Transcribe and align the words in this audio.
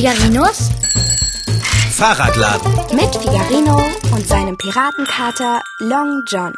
Figarinos 0.00 0.70
Fahrradladen. 1.90 2.72
mit 2.96 3.14
Figarino 3.14 3.84
und 4.12 4.26
seinem 4.26 4.56
Piratenkater 4.56 5.60
Long 5.78 6.22
John. 6.26 6.54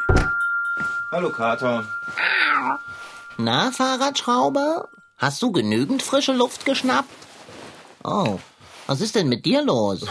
Hallo 1.10 1.28
Kater. 1.30 1.84
Na, 3.38 3.72
Fahrradschrauber? 3.72 4.86
Hast 5.18 5.42
du 5.42 5.50
genügend 5.50 6.04
frische 6.04 6.32
Luft 6.32 6.64
geschnappt? 6.66 7.08
Oh, 8.04 8.38
was 8.86 9.00
ist 9.00 9.16
denn 9.16 9.28
mit 9.28 9.44
dir 9.44 9.64
los? 9.64 10.06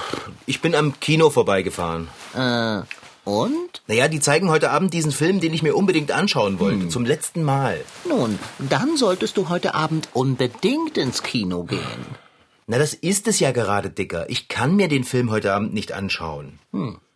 Ich 0.45 0.59
bin 0.61 0.75
am 0.75 0.99
Kino 0.99 1.29
vorbeigefahren. 1.29 2.09
Äh, 2.35 2.81
und? 3.23 3.81
Naja, 3.87 4.09
die 4.09 4.19
zeigen 4.19 4.49
heute 4.49 4.71
Abend 4.71 4.93
diesen 4.93 5.13
Film, 5.13 5.39
den 5.39 5.53
ich 5.53 5.63
mir 5.63 5.77
unbedingt 5.77 6.11
anschauen 6.11 6.59
wollte. 6.59 6.89
Zum 6.89 7.05
letzten 7.05 7.43
Mal. 7.43 7.79
Nun, 8.03 8.37
dann 8.59 8.97
solltest 8.97 9.37
du 9.37 9.47
heute 9.47 9.73
Abend 9.73 10.09
unbedingt 10.11 10.97
ins 10.97 11.23
Kino 11.23 11.63
gehen. 11.63 12.17
Na, 12.67 12.77
das 12.77 12.93
ist 12.93 13.27
es 13.27 13.39
ja 13.39 13.51
gerade, 13.51 13.89
Dicker. 13.89 14.29
Ich 14.29 14.47
kann 14.47 14.75
mir 14.75 14.87
den 14.87 15.03
Film 15.03 15.31
heute 15.31 15.53
Abend 15.53 15.73
nicht 15.73 15.91
anschauen. 15.91 16.59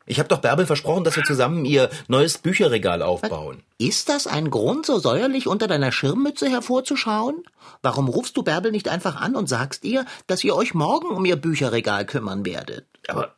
Ich 0.07 0.19
habe 0.19 0.29
doch 0.29 0.39
Bärbel 0.39 0.65
versprochen, 0.65 1.03
dass 1.03 1.15
wir 1.15 1.23
zusammen 1.23 1.65
ihr 1.65 1.89
neues 2.07 2.37
Bücherregal 2.37 3.01
aufbauen. 3.01 3.63
Ist 3.77 4.09
das 4.09 4.27
ein 4.27 4.51
Grund, 4.51 4.85
so 4.85 4.99
säuerlich 4.99 5.47
unter 5.47 5.67
deiner 5.67 5.91
Schirmmütze 5.91 6.49
hervorzuschauen? 6.49 7.43
Warum 7.81 8.07
rufst 8.07 8.37
du 8.37 8.43
Bärbel 8.43 8.71
nicht 8.71 8.87
einfach 8.87 9.15
an 9.15 9.35
und 9.35 9.47
sagst 9.47 9.83
ihr, 9.83 10.05
dass 10.27 10.43
ihr 10.43 10.55
euch 10.55 10.73
morgen 10.73 11.07
um 11.07 11.25
ihr 11.25 11.37
Bücherregal 11.37 12.05
kümmern 12.05 12.45
werdet? 12.45 12.85
Aber 13.07 13.33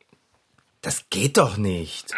das 0.82 1.06
geht 1.10 1.38
doch 1.38 1.56
nicht. 1.56 2.14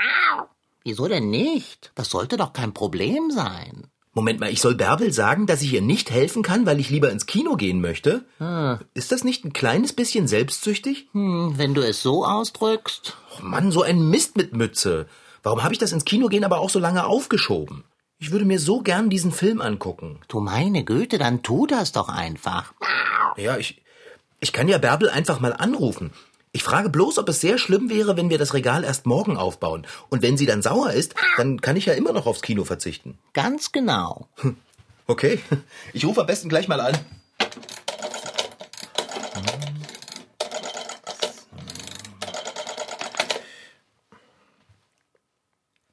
Wieso 0.82 1.08
denn 1.08 1.30
nicht? 1.30 1.92
Das 1.94 2.10
sollte 2.10 2.36
doch 2.36 2.52
kein 2.52 2.74
Problem 2.74 3.30
sein. 3.30 3.89
Moment 4.12 4.40
mal, 4.40 4.50
ich 4.50 4.60
soll 4.60 4.74
Bärbel 4.74 5.12
sagen, 5.12 5.46
dass 5.46 5.62
ich 5.62 5.72
ihr 5.72 5.82
nicht 5.82 6.10
helfen 6.10 6.42
kann, 6.42 6.66
weil 6.66 6.80
ich 6.80 6.90
lieber 6.90 7.12
ins 7.12 7.26
Kino 7.26 7.54
gehen 7.54 7.80
möchte? 7.80 8.24
Ist 8.92 9.12
das 9.12 9.22
nicht 9.22 9.44
ein 9.44 9.52
kleines 9.52 9.92
bisschen 9.92 10.26
selbstsüchtig? 10.26 11.06
Hm, 11.12 11.54
wenn 11.56 11.74
du 11.74 11.82
es 11.82 12.02
so 12.02 12.24
ausdrückst. 12.24 13.16
Och 13.32 13.42
Mann, 13.42 13.70
so 13.70 13.82
ein 13.82 14.10
Mist 14.10 14.36
mit 14.36 14.52
Mütze. 14.52 15.06
Warum 15.44 15.62
habe 15.62 15.72
ich 15.72 15.78
das 15.78 15.92
ins 15.92 16.04
Kino 16.04 16.26
gehen 16.26 16.44
aber 16.44 16.58
auch 16.58 16.70
so 16.70 16.80
lange 16.80 17.06
aufgeschoben? 17.06 17.84
Ich 18.18 18.32
würde 18.32 18.44
mir 18.44 18.58
so 18.58 18.80
gern 18.80 19.10
diesen 19.10 19.32
Film 19.32 19.60
angucken. 19.60 20.18
Du 20.28 20.40
meine 20.40 20.84
Güte, 20.84 21.16
dann 21.16 21.42
tu 21.42 21.66
das 21.66 21.92
doch 21.92 22.08
einfach. 22.08 22.74
Ja, 23.36 23.56
ich, 23.56 23.80
ich 24.40 24.52
kann 24.52 24.68
ja 24.68 24.78
Bärbel 24.78 25.08
einfach 25.08 25.40
mal 25.40 25.54
anrufen. 25.54 26.10
Ich 26.52 26.64
frage 26.64 26.88
bloß, 26.90 27.18
ob 27.18 27.28
es 27.28 27.40
sehr 27.40 27.58
schlimm 27.58 27.90
wäre, 27.90 28.16
wenn 28.16 28.28
wir 28.28 28.38
das 28.38 28.54
Regal 28.54 28.82
erst 28.82 29.06
morgen 29.06 29.36
aufbauen. 29.36 29.86
Und 30.08 30.22
wenn 30.22 30.36
sie 30.36 30.46
dann 30.46 30.62
sauer 30.62 30.92
ist, 30.92 31.14
dann 31.36 31.60
kann 31.60 31.76
ich 31.76 31.86
ja 31.86 31.94
immer 31.94 32.12
noch 32.12 32.26
aufs 32.26 32.42
Kino 32.42 32.64
verzichten. 32.64 33.18
Ganz 33.34 33.70
genau. 33.70 34.28
Okay, 35.06 35.40
ich 35.92 36.04
rufe 36.04 36.20
am 36.20 36.26
besten 36.26 36.48
gleich 36.48 36.66
mal 36.66 36.80
an. 36.80 36.98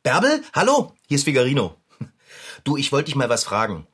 Bärbel, 0.01 0.43
hallo, 0.53 0.93
hier 1.07 1.17
ist 1.17 1.25
Figarino. 1.25 1.75
Du, 2.63 2.77
ich 2.77 2.91
wollte 2.91 3.05
dich 3.05 3.15
mal 3.15 3.29
was 3.29 3.43
fragen. 3.43 3.85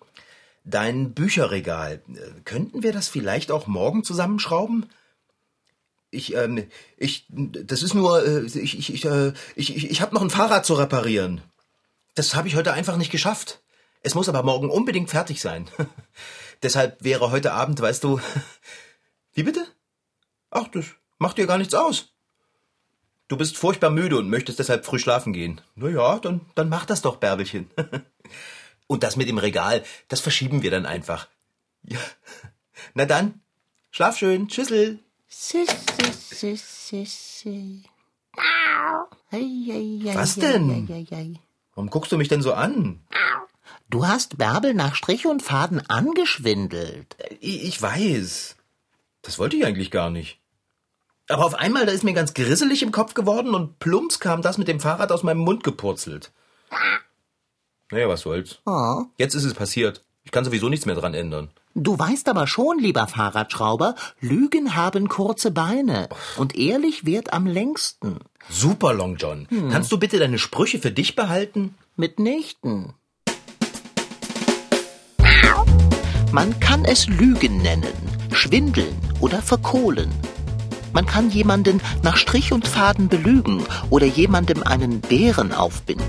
Dein 0.63 1.13
Bücherregal, 1.13 2.01
äh, 2.07 2.41
könnten 2.45 2.83
wir 2.83 2.93
das 2.93 3.09
vielleicht 3.09 3.51
auch 3.51 3.67
morgen 3.67 4.05
zusammenschrauben? 4.05 4.89
Ich, 6.13 6.35
ähm, 6.35 6.67
ich, 6.97 7.25
das 7.29 7.81
ist 7.81 7.93
nur, 7.93 8.25
äh, 8.25 8.45
ich, 8.45 8.77
ich, 8.77 8.93
ich, 8.93 9.05
äh, 9.05 9.33
ich, 9.55 9.75
ich, 9.75 9.89
ich 9.89 10.01
habe 10.01 10.13
noch 10.13 10.21
ein 10.21 10.29
Fahrrad 10.29 10.65
zu 10.65 10.75
reparieren. 10.75 11.41
Das 12.15 12.35
habe 12.35 12.47
ich 12.47 12.55
heute 12.55 12.73
einfach 12.73 12.97
nicht 12.97 13.11
geschafft. 13.11 13.61
Es 14.01 14.15
muss 14.15 14.29
aber 14.29 14.43
morgen 14.43 14.69
unbedingt 14.69 15.09
fertig 15.09 15.41
sein. 15.41 15.67
Deshalb 16.63 17.03
wäre 17.03 17.31
heute 17.31 17.53
Abend, 17.53 17.81
weißt 17.81 18.03
du. 18.03 18.19
Wie 19.33 19.43
bitte? 19.43 19.65
Ach, 20.51 20.67
das 20.67 20.85
macht 21.17 21.37
dir 21.37 21.47
gar 21.47 21.57
nichts 21.57 21.73
aus. 21.73 22.09
Du 23.27 23.37
bist 23.37 23.57
furchtbar 23.57 23.89
müde 23.89 24.17
und 24.17 24.29
möchtest 24.29 24.59
deshalb 24.59 24.85
früh 24.85 24.99
schlafen 24.99 25.33
gehen. 25.33 25.61
Na 25.75 25.89
ja, 25.89 26.19
dann, 26.19 26.41
dann 26.53 26.69
mach 26.69 26.85
das 26.85 27.01
doch, 27.01 27.15
Bärbelchen. 27.15 27.69
Und 28.87 29.01
das 29.01 29.15
mit 29.15 29.27
dem 29.27 29.37
Regal, 29.37 29.83
das 30.09 30.19
verschieben 30.19 30.61
wir 30.61 30.69
dann 30.69 30.85
einfach. 30.85 31.29
Ja. 31.83 31.99
Na 32.93 33.05
dann, 33.05 33.41
schlaf 33.89 34.17
schön. 34.17 34.49
Tschüssel. 34.49 34.99
Was 40.13 40.35
denn? 40.35 41.37
Warum 41.75 41.89
guckst 41.89 42.11
du 42.11 42.17
mich 42.17 42.27
denn 42.27 42.41
so 42.41 42.53
an? 42.53 42.99
Du 43.89 44.07
hast 44.07 44.37
Bärbel 44.37 44.73
nach 44.73 44.95
Strich 44.95 45.27
und 45.27 45.43
Faden 45.43 45.87
angeschwindelt. 45.89 47.15
Ich, 47.39 47.63
ich 47.63 47.81
weiß. 47.81 48.55
Das 49.21 49.39
wollte 49.39 49.55
ich 49.57 49.65
eigentlich 49.65 49.91
gar 49.91 50.09
nicht. 50.09 50.39
Aber 51.29 51.45
auf 51.45 51.55
einmal, 51.55 51.85
da 51.85 51.91
ist 51.91 52.03
mir 52.03 52.13
ganz 52.13 52.33
grisselig 52.33 52.83
im 52.83 52.91
Kopf 52.91 53.13
geworden 53.13 53.55
und 53.55 53.79
plumps 53.79 54.19
kam 54.19 54.41
das 54.41 54.57
mit 54.57 54.67
dem 54.67 54.79
Fahrrad 54.79 55.11
aus 55.11 55.23
meinem 55.23 55.39
Mund 55.39 55.63
gepurzelt. 55.63 56.31
Naja, 57.91 58.09
was 58.09 58.21
soll's. 58.21 58.59
Oh. 58.65 59.03
Jetzt 59.17 59.35
ist 59.35 59.45
es 59.45 59.53
passiert. 59.53 60.03
Ich 60.23 60.31
kann 60.31 60.45
sowieso 60.45 60.69
nichts 60.69 60.85
mehr 60.85 60.95
dran 60.95 61.13
ändern. 61.13 61.49
Du 61.75 61.97
weißt 61.97 62.29
aber 62.29 62.47
schon, 62.47 62.79
lieber 62.79 63.07
Fahrradschrauber, 63.07 63.95
Lügen 64.21 64.75
haben 64.75 65.09
kurze 65.09 65.51
Beine 65.51 66.07
und 66.37 66.55
ehrlich 66.55 67.05
währt 67.05 67.33
am 67.33 67.45
längsten. 67.45 68.19
Super, 68.49 68.93
Long 68.93 69.15
John. 69.17 69.47
Kannst 69.71 69.91
du 69.91 69.97
bitte 69.97 70.19
deine 70.19 70.37
Sprüche 70.37 70.79
für 70.79 70.91
dich 70.91 71.15
behalten? 71.15 71.75
Mitnichten. 71.95 72.93
Man 76.31 76.59
kann 76.59 76.85
es 76.85 77.07
Lügen 77.07 77.61
nennen, 77.61 77.93
schwindeln 78.31 78.95
oder 79.19 79.41
verkohlen. 79.41 80.11
Man 80.93 81.05
kann 81.05 81.31
jemanden 81.31 81.81
nach 82.03 82.17
Strich 82.17 82.51
und 82.51 82.67
Faden 82.67 83.07
belügen 83.07 83.63
oder 83.89 84.05
jemandem 84.05 84.61
einen 84.63 85.01
Bären 85.01 85.51
aufbinden. 85.53 86.05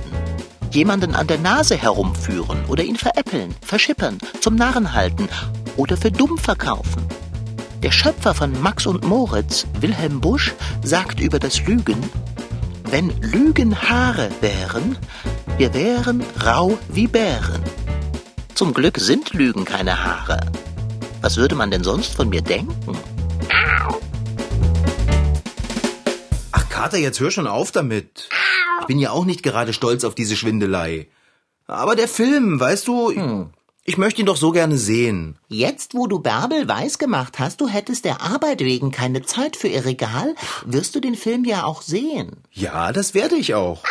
Jemanden 0.75 1.15
an 1.15 1.29
der 1.29 1.39
Nase 1.39 1.77
herumführen 1.77 2.65
oder 2.67 2.83
ihn 2.83 2.97
veräppeln, 2.97 3.55
verschippern, 3.65 4.19
zum 4.41 4.57
Narren 4.57 4.93
halten 4.93 5.29
oder 5.77 5.97
für 5.97 6.11
dumm 6.11 6.37
verkaufen. 6.37 7.07
Der 7.85 7.93
Schöpfer 7.93 8.35
von 8.35 8.61
Max 8.61 8.85
und 8.85 9.05
Moritz, 9.05 9.67
Wilhelm 9.81 10.21
Busch, 10.21 10.53
sagt 10.83 11.21
über 11.21 11.39
das 11.39 11.65
Lügen, 11.65 12.03
wenn 12.91 13.11
Lügen 13.21 13.81
Haare 13.89 14.31
wären, 14.41 14.99
wir 15.59 15.75
wären 15.75 16.25
rau 16.45 16.77
wie 16.89 17.07
Bären. 17.07 17.63
Zum 18.55 18.75
Glück 18.75 18.99
sind 18.99 19.33
Lügen 19.33 19.65
keine 19.65 20.05
Haare. 20.05 20.41
Was 21.21 21.37
würde 21.37 21.55
man 21.55 21.71
denn 21.71 21.85
sonst 21.85 22.17
von 22.17 22.31
mir 22.31 22.43
denken? 22.43 22.99
Ach, 26.51 26.69
Kater, 26.69 26.99
jetzt 26.99 27.21
hör 27.21 27.31
schon 27.31 27.47
auf 27.47 27.71
damit. 27.71 28.29
Ich 28.81 28.87
bin 28.87 28.99
ja 28.99 29.11
auch 29.11 29.25
nicht 29.25 29.43
gerade 29.43 29.73
stolz 29.73 30.05
auf 30.05 30.15
diese 30.15 30.37
Schwindelei. 30.37 31.09
Aber 31.67 31.97
der 31.97 32.09
Film, 32.09 32.61
weißt 32.61 32.87
du, 32.89 33.11
ich, 33.11 33.21
ich 33.85 33.99
möchte 33.99 34.21
ihn 34.21 34.27
doch 34.27 34.37
so 34.37 34.51
gerne 34.51 34.77
sehen. 34.77 35.39
Jetzt, 35.49 35.95
wo 35.95 36.07
du 36.07 36.19
Bärbel 36.19 36.69
weiß 36.69 36.99
gemacht 36.99 37.39
hast, 37.39 37.61
du 37.61 37.69
hättest 37.69 38.05
der 38.05 38.21
Arbeit 38.21 38.61
wegen 38.61 38.91
keine 38.91 39.23
Zeit 39.23 39.57
für 39.57 39.69
ihr 39.69 39.85
Regal, 39.85 40.35
wirst 40.67 40.95
du 40.95 41.01
den 41.01 41.15
Film 41.15 41.45
ja 41.45 41.65
auch 41.65 41.83
sehen. 41.83 42.37
Ja, 42.53 42.93
das 42.93 43.15
werde 43.15 43.37
ich 43.37 43.55
auch. 43.55 43.83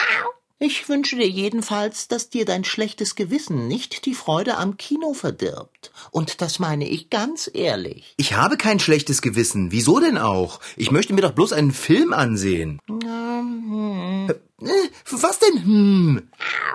Ich 0.65 0.87
wünsche 0.87 1.17
dir 1.17 1.27
jedenfalls, 1.27 2.07
dass 2.07 2.29
dir 2.29 2.45
dein 2.45 2.63
schlechtes 2.63 3.15
Gewissen 3.15 3.67
nicht 3.67 4.05
die 4.05 4.13
Freude 4.15 4.57
am 4.57 4.77
Kino 4.77 5.13
verdirbt. 5.13 5.91
Und 6.09 6.41
das 6.41 6.57
meine 6.57 6.87
ich 6.87 7.09
ganz 7.09 7.51
ehrlich. 7.53 8.13
Ich 8.15 8.33
habe 8.33 8.55
kein 8.55 8.79
schlechtes 8.79 9.21
Gewissen. 9.21 9.73
Wieso 9.73 9.99
denn 9.99 10.17
auch? 10.17 10.61
Ich 10.77 10.89
möchte 10.89 11.13
mir 11.13 11.21
doch 11.21 11.33
bloß 11.33 11.51
einen 11.51 11.73
Film 11.73 12.13
ansehen. 12.13 12.79
Äh, 12.89 14.33
Was 15.11 15.39
denn? 15.39 15.63
Hm. 15.63 16.29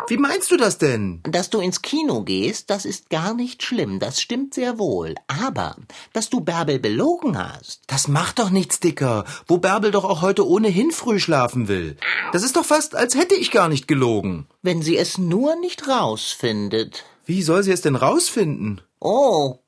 Wie 0.09 0.17
meinst 0.17 0.51
du 0.51 0.57
das 0.57 0.79
denn? 0.79 1.21
Dass 1.25 1.51
du 1.51 1.61
ins 1.61 1.83
Kino 1.83 2.23
gehst, 2.23 2.71
das 2.71 2.85
ist 2.85 3.11
gar 3.11 3.35
nicht 3.35 3.63
schlimm, 3.63 3.99
das 3.99 4.21
stimmt 4.21 4.55
sehr 4.55 4.79
wohl. 4.79 5.15
Aber, 5.27 5.77
dass 6.13 6.31
du 6.31 6.41
Bärbel 6.41 6.79
belogen 6.79 7.37
hast, 7.39 7.83
Das 7.87 8.09
macht 8.09 8.39
doch 8.39 8.51
nichts, 8.51 8.81
Dicker. 8.81 9.25
Wo 9.47 9.59
Bärbel 9.59 9.91
doch 9.91 10.05
auch 10.05 10.23
heute 10.23 10.47
ohnehin 10.47 10.91
früh 10.91 11.19
schlafen 11.19 11.69
will. 11.69 11.97
Das 12.33 12.43
ist 12.43 12.57
doch 12.57 12.65
fast, 12.65 12.95
als 12.95 13.15
hätte 13.15 13.35
ich 13.35 13.51
gar 13.51 13.69
nicht 13.69 13.89
gelogen. 13.89 14.47
wenn 14.63 14.83
sie 14.83 14.97
es 14.97 15.19
nur 15.19 15.57
nicht 15.57 15.89
rausfindet. 15.89 17.05
Wie 17.25 17.43
soll 17.43 17.63
sie 17.63 17.73
es 17.73 17.81
denn 17.83 17.97
rausfinden? 17.97 18.81
Oh, 19.01 19.59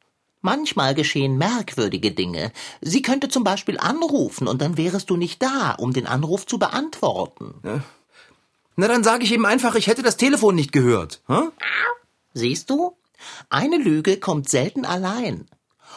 manchmal 0.41 0.95
geschehen 0.95 1.37
merkwürdige 1.37 2.13
Dinge. 2.13 2.53
Sie 2.81 3.03
könnte 3.03 3.29
zum 3.29 3.45
Beispiel 3.45 3.79
anrufen 3.79 4.49
und 4.49 4.61
dann 4.63 4.77
wärest 4.77 5.11
du 5.11 5.17
nicht 5.17 5.43
da, 5.43 5.73
um 5.79 5.93
den 5.93 6.07
Anruf 6.07 6.47
zu 6.47 6.59
beantworten. 6.59 7.55
Na, 8.81 8.89
dann 8.89 9.05
sage 9.05 9.25
ich 9.25 9.33
eben 9.33 9.45
einfach, 9.45 9.75
ich 9.75 9.89
hätte 9.89 10.03
das 10.03 10.17
Telefon 10.17 10.55
nicht 10.55 10.73
gehört. 10.73 11.21
Hä? 11.29 11.51
Siehst 12.33 12.71
du? 12.71 12.97
Eine 13.51 13.77
Lüge 13.77 14.17
kommt 14.17 14.49
selten 14.49 14.87
allein. 14.87 15.47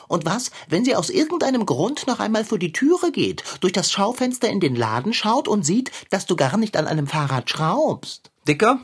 Und 0.10 0.26
was, 0.26 0.52
wenn 0.68 0.84
sie 0.84 0.94
aus 0.94 1.10
irgendeinem 1.10 1.66
Grund 1.66 2.08
noch 2.08 2.20
einmal 2.20 2.44
vor 2.44 2.60
die 2.60 2.74
Türe 2.74 3.14
geht, 3.14 3.42
durch 3.62 3.72
das 3.72 3.90
Schaufenster 3.90 4.50
in 4.50 4.60
den 4.60 4.76
Laden 4.76 5.14
schaut 5.14 5.48
und 5.48 5.66
sieht, 5.66 5.92
dass 6.10 6.26
du 6.26 6.36
gar 6.36 6.58
nicht 6.58 6.76
an 6.76 6.86
einem 6.86 7.08
Fahrrad 7.08 7.50
schraubst? 7.50 8.32
Dicker, 8.50 8.82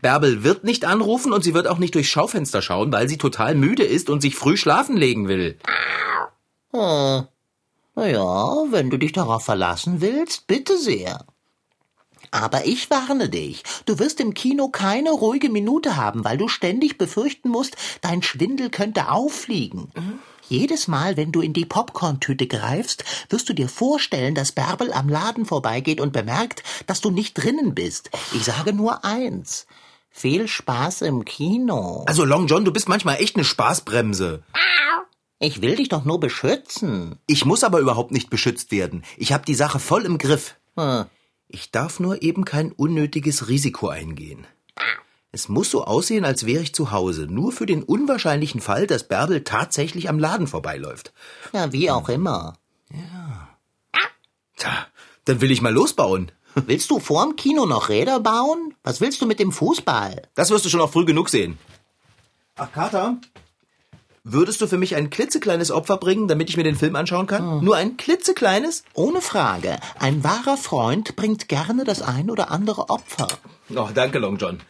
Bärbel 0.00 0.42
wird 0.42 0.64
nicht 0.64 0.84
anrufen 0.84 1.32
und 1.32 1.44
sie 1.44 1.54
wird 1.54 1.68
auch 1.68 1.78
nicht 1.78 1.94
durchs 1.94 2.10
Schaufenster 2.10 2.62
schauen, 2.62 2.90
weil 2.90 3.08
sie 3.08 3.16
total 3.16 3.54
müde 3.54 3.84
ist 3.84 4.10
und 4.10 4.22
sich 4.22 4.34
früh 4.34 4.56
schlafen 4.56 4.96
legen 4.96 5.28
will. 5.28 5.56
Oh, 6.72 7.22
Na 7.94 8.08
ja, 8.08 8.72
wenn 8.72 8.90
du 8.90 8.96
dich 8.96 9.12
darauf 9.12 9.44
verlassen 9.44 10.00
willst, 10.00 10.48
bitte 10.48 10.76
sehr. 10.76 11.24
Aber 12.36 12.66
ich 12.66 12.90
warne 12.90 13.30
dich, 13.30 13.62
du 13.86 13.98
wirst 13.98 14.20
im 14.20 14.34
Kino 14.34 14.68
keine 14.68 15.10
ruhige 15.10 15.48
Minute 15.48 15.96
haben, 15.96 16.22
weil 16.22 16.36
du 16.36 16.48
ständig 16.48 16.98
befürchten 16.98 17.48
musst, 17.48 17.76
dein 18.02 18.22
Schwindel 18.22 18.68
könnte 18.68 19.10
auffliegen. 19.10 19.90
Jedes 20.46 20.86
Mal, 20.86 21.16
wenn 21.16 21.32
du 21.32 21.40
in 21.40 21.54
die 21.54 21.64
Popcorntüte 21.64 22.46
greifst, 22.46 23.04
wirst 23.30 23.48
du 23.48 23.54
dir 23.54 23.70
vorstellen, 23.70 24.34
dass 24.34 24.52
Bärbel 24.52 24.92
am 24.92 25.08
Laden 25.08 25.46
vorbeigeht 25.46 25.98
und 25.98 26.12
bemerkt, 26.12 26.62
dass 26.86 27.00
du 27.00 27.10
nicht 27.10 27.34
drinnen 27.34 27.74
bist. 27.74 28.10
Ich 28.34 28.44
sage 28.44 28.74
nur 28.74 29.02
eins. 29.02 29.66
Viel 30.10 30.46
Spaß 30.46 31.02
im 31.02 31.24
Kino. 31.24 32.04
Also 32.06 32.26
Long 32.26 32.48
John, 32.48 32.66
du 32.66 32.72
bist 32.72 32.88
manchmal 32.88 33.16
echt 33.16 33.36
eine 33.36 33.44
Spaßbremse. 33.44 34.42
Ich 35.38 35.62
will 35.62 35.76
dich 35.76 35.88
doch 35.88 36.04
nur 36.04 36.20
beschützen. 36.20 37.18
Ich 37.26 37.46
muss 37.46 37.64
aber 37.64 37.80
überhaupt 37.80 38.12
nicht 38.12 38.28
beschützt 38.28 38.72
werden. 38.72 39.04
Ich 39.16 39.32
habe 39.32 39.44
die 39.46 39.54
Sache 39.54 39.78
voll 39.78 40.04
im 40.04 40.18
Griff. 40.18 40.56
Hm. 40.76 41.06
Ich 41.48 41.70
darf 41.70 42.00
nur 42.00 42.22
eben 42.22 42.44
kein 42.44 42.72
unnötiges 42.72 43.48
Risiko 43.48 43.88
eingehen. 43.88 44.46
Es 45.32 45.48
muss 45.48 45.70
so 45.70 45.84
aussehen, 45.84 46.24
als 46.24 46.46
wäre 46.46 46.62
ich 46.62 46.74
zu 46.74 46.90
Hause, 46.90 47.26
nur 47.28 47.52
für 47.52 47.66
den 47.66 47.82
unwahrscheinlichen 47.82 48.60
Fall, 48.60 48.86
dass 48.86 49.06
Bärbel 49.06 49.44
tatsächlich 49.44 50.08
am 50.08 50.18
Laden 50.18 50.46
vorbeiläuft. 50.46 51.12
Ja, 51.52 51.72
wie 51.72 51.90
auch 51.90 52.08
immer. 52.08 52.54
Tja, 54.56 54.86
dann 55.26 55.40
will 55.40 55.50
ich 55.50 55.60
mal 55.60 55.72
losbauen. 55.72 56.32
Willst 56.54 56.90
du 56.90 57.00
vorm 57.00 57.36
Kino 57.36 57.66
noch 57.66 57.90
Räder 57.90 58.18
bauen? 58.20 58.74
Was 58.82 59.02
willst 59.02 59.20
du 59.20 59.26
mit 59.26 59.38
dem 59.38 59.52
Fußball? 59.52 60.22
Das 60.34 60.50
wirst 60.50 60.64
du 60.64 60.70
schon 60.70 60.80
auch 60.80 60.90
früh 60.90 61.04
genug 61.04 61.28
sehen. 61.28 61.58
Ach, 62.54 62.72
Kater, 62.72 63.18
würdest 64.26 64.60
du 64.60 64.66
für 64.66 64.76
mich 64.76 64.96
ein 64.96 65.08
klitzekleines 65.10 65.70
Opfer 65.70 65.96
bringen, 65.96 66.28
damit 66.28 66.50
ich 66.50 66.56
mir 66.56 66.64
den 66.64 66.76
Film 66.76 66.96
anschauen 66.96 67.26
kann? 67.26 67.64
Nur 67.64 67.76
ein 67.76 67.96
klitzekleines? 67.96 68.84
Ohne 68.94 69.20
Frage. 69.20 69.78
Ein 69.98 70.24
wahrer 70.24 70.56
Freund 70.56 71.16
bringt 71.16 71.48
gerne 71.48 71.84
das 71.84 72.02
ein 72.02 72.28
oder 72.28 72.50
andere 72.50 72.90
Opfer. 72.90 73.28
Oh, 73.74 73.88
danke, 73.94 74.18
Long 74.18 74.36
John. 74.36 74.60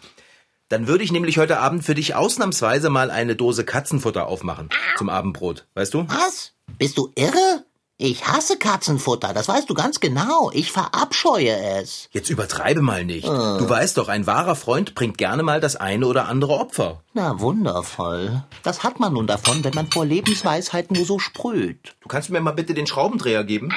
Dann 0.69 0.89
würde 0.89 1.05
ich 1.05 1.13
nämlich 1.13 1.39
heute 1.39 1.59
Abend 1.61 1.85
für 1.85 1.95
dich 1.95 2.15
ausnahmsweise 2.15 2.91
mal 2.91 3.11
eine 3.11 3.37
Dose 3.37 3.65
Katzenfutter 3.65 4.27
aufmachen 4.27 4.69
zum 4.99 5.09
Abendbrot, 5.09 5.67
weißt 5.75 5.95
du? 5.95 6.07
Was? 6.09 6.55
Bist 6.79 6.99
du 6.99 7.13
irre? 7.15 7.66
Ich 7.99 8.27
hasse 8.27 8.59
Katzenfutter, 8.59 9.33
das 9.33 9.49
weißt 9.49 9.71
du 9.71 9.75
ganz 9.75 10.01
genau. 10.01 10.51
Ich 10.53 10.71
verabscheue 10.71 11.57
es. 11.81 12.11
Jetzt 12.13 12.29
übertreibe 12.29 12.83
mal 12.83 13.07
nicht. 13.07 13.27
Du 13.27 13.67
weißt 13.67 13.97
doch, 13.97 14.09
ein 14.09 14.27
wahrer 14.27 14.55
Freund 14.55 14.95
bringt 14.95 15.17
gerne 15.17 15.43
mal 15.43 15.61
das 15.63 15.77
eine 15.77 16.07
oder 16.07 16.29
andere 16.29 16.53
Opfer. 16.53 17.01
Na, 17.15 17.41
wundervoll. 17.41 18.43
Das 18.63 18.83
hat 18.83 19.01
man 19.01 19.15
nun 19.15 19.27
davon, 19.27 19.65
wenn 19.65 19.73
man 19.73 19.91
vor 19.91 20.05
Lebensweisheit 20.05 20.91
nur 20.91 21.07
so 21.07 21.19
sprüht. 21.19 21.97
Du 22.03 22.09
kannst 22.09 22.29
mir 22.29 22.41
mal 22.43 22.53
bitte 22.53 22.75
den 22.75 22.87
Schraubendreher 22.87 23.45
geben? 23.45 23.73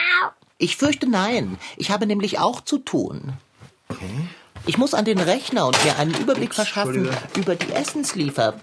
Ich 0.57 0.75
fürchte 0.75 1.09
nein. 1.09 1.57
Ich 1.77 1.89
habe 1.89 2.05
nämlich 2.05 2.39
auch 2.39 2.59
zu 2.59 2.79
tun. 2.79 3.31
Ich 4.65 4.77
muss 4.77 4.93
an 4.93 5.05
den 5.05 5.19
Rechner 5.19 5.65
und 5.65 5.81
mir 5.85 5.97
einen 5.97 6.13
Überblick 6.13 6.53
verschaffen 6.53 7.07
Entschuldige. 7.07 7.39
über 7.39 7.55
die 7.55 7.71
Essensliefer. 7.71 8.55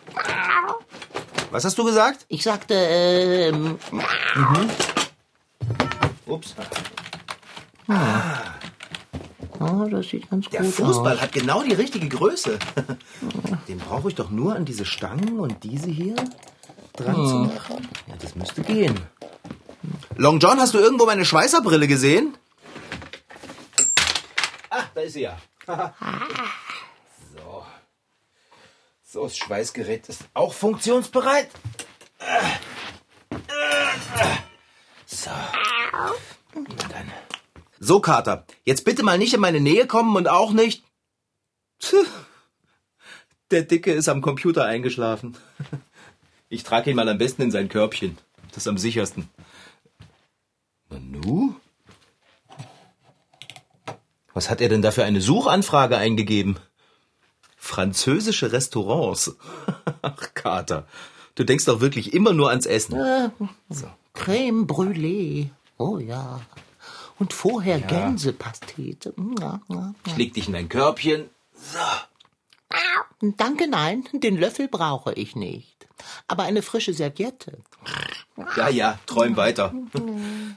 Was 1.50 1.64
hast 1.64 1.78
du 1.78 1.84
gesagt? 1.84 2.26
Ich 2.28 2.42
sagte, 2.42 2.74
ähm, 2.74 3.78
Ups. 6.26 6.54
oh, 9.60 9.86
das 9.90 10.08
sieht 10.08 10.28
ganz 10.28 10.48
Der 10.50 10.62
gut 10.62 10.72
Fußball 10.74 11.14
aus. 11.16 11.22
hat 11.22 11.32
genau 11.32 11.62
die 11.62 11.74
richtige 11.74 12.08
Größe. 12.08 12.58
Den 13.68 13.78
brauche 13.78 14.08
ich 14.08 14.14
doch 14.14 14.30
nur 14.30 14.54
an 14.56 14.64
diese 14.64 14.84
Stangen 14.84 15.38
und 15.38 15.62
diese 15.62 15.88
hier 15.90 16.16
dran 16.94 17.14
zu 17.14 17.34
machen. 17.54 17.88
Ja, 18.08 18.14
das 18.18 18.34
müsste 18.34 18.62
gehen. 18.62 18.98
Long 20.16 20.38
John, 20.40 20.58
hast 20.58 20.74
du 20.74 20.78
irgendwo 20.78 21.06
meine 21.06 21.24
Schweißerbrille 21.24 21.86
gesehen? 21.86 22.36
Ah, 24.70 24.82
da 24.94 25.00
ist 25.02 25.12
sie 25.14 25.22
ja. 25.22 25.38
so. 27.36 27.64
So, 29.04 29.24
das 29.24 29.36
Schweißgerät 29.36 30.08
ist 30.08 30.22
auch 30.34 30.52
funktionsbereit. 30.52 31.50
So. 35.06 35.30
Na 35.30 36.88
dann. 36.88 37.12
So, 37.78 38.00
Kater, 38.00 38.46
jetzt 38.64 38.84
bitte 38.84 39.02
mal 39.02 39.18
nicht 39.18 39.34
in 39.34 39.40
meine 39.40 39.60
Nähe 39.60 39.86
kommen 39.86 40.16
und 40.16 40.28
auch 40.28 40.52
nicht. 40.52 40.82
Tch, 41.78 41.94
Der 43.50 43.62
Dicke 43.62 43.92
ist 43.92 44.08
am 44.08 44.22
Computer 44.22 44.64
eingeschlafen. 44.64 45.36
Ich 46.48 46.62
trage 46.62 46.90
ihn 46.90 46.96
mal 46.96 47.08
am 47.08 47.18
besten 47.18 47.42
in 47.42 47.50
sein 47.50 47.68
Körbchen. 47.68 48.18
Das 48.48 48.58
ist 48.58 48.68
am 48.68 48.78
sichersten. 48.78 49.28
Nanu? 50.88 51.54
Was 54.32 54.50
hat 54.50 54.60
er 54.60 54.68
denn 54.68 54.82
da 54.82 54.90
für 54.90 55.04
eine 55.04 55.20
Suchanfrage 55.20 55.96
eingegeben? 55.96 56.58
Französische 57.56 58.52
Restaurants. 58.52 59.36
Ach, 60.02 60.34
Kater, 60.34 60.86
du 61.34 61.44
denkst 61.44 61.64
doch 61.64 61.80
wirklich 61.80 62.14
immer 62.14 62.32
nur 62.32 62.50
ans 62.50 62.66
Essen. 62.66 62.96
Creme 64.14 64.66
Brûlée. 64.66 65.50
Oh 65.78 65.98
ja. 65.98 66.40
Und 67.18 67.32
vorher 67.32 67.80
Gänsepastete. 67.80 69.14
Mm, 69.16 69.34
ja, 69.40 69.60
ja. 69.68 69.94
Ich 70.06 70.16
leg 70.16 70.34
dich 70.34 70.46
in 70.48 70.52
dein 70.52 70.68
Körbchen. 70.68 71.30
Danke, 73.20 73.68
nein, 73.68 74.04
den 74.12 74.36
Löffel 74.36 74.68
brauche 74.68 75.12
ich 75.14 75.34
nicht. 75.36 75.86
Aber 76.28 76.42
eine 76.42 76.62
frische 76.62 76.92
Serviette. 76.92 77.58
Ja, 78.56 78.68
ja, 78.68 78.98
träum 79.06 79.36
weiter. 79.36 79.72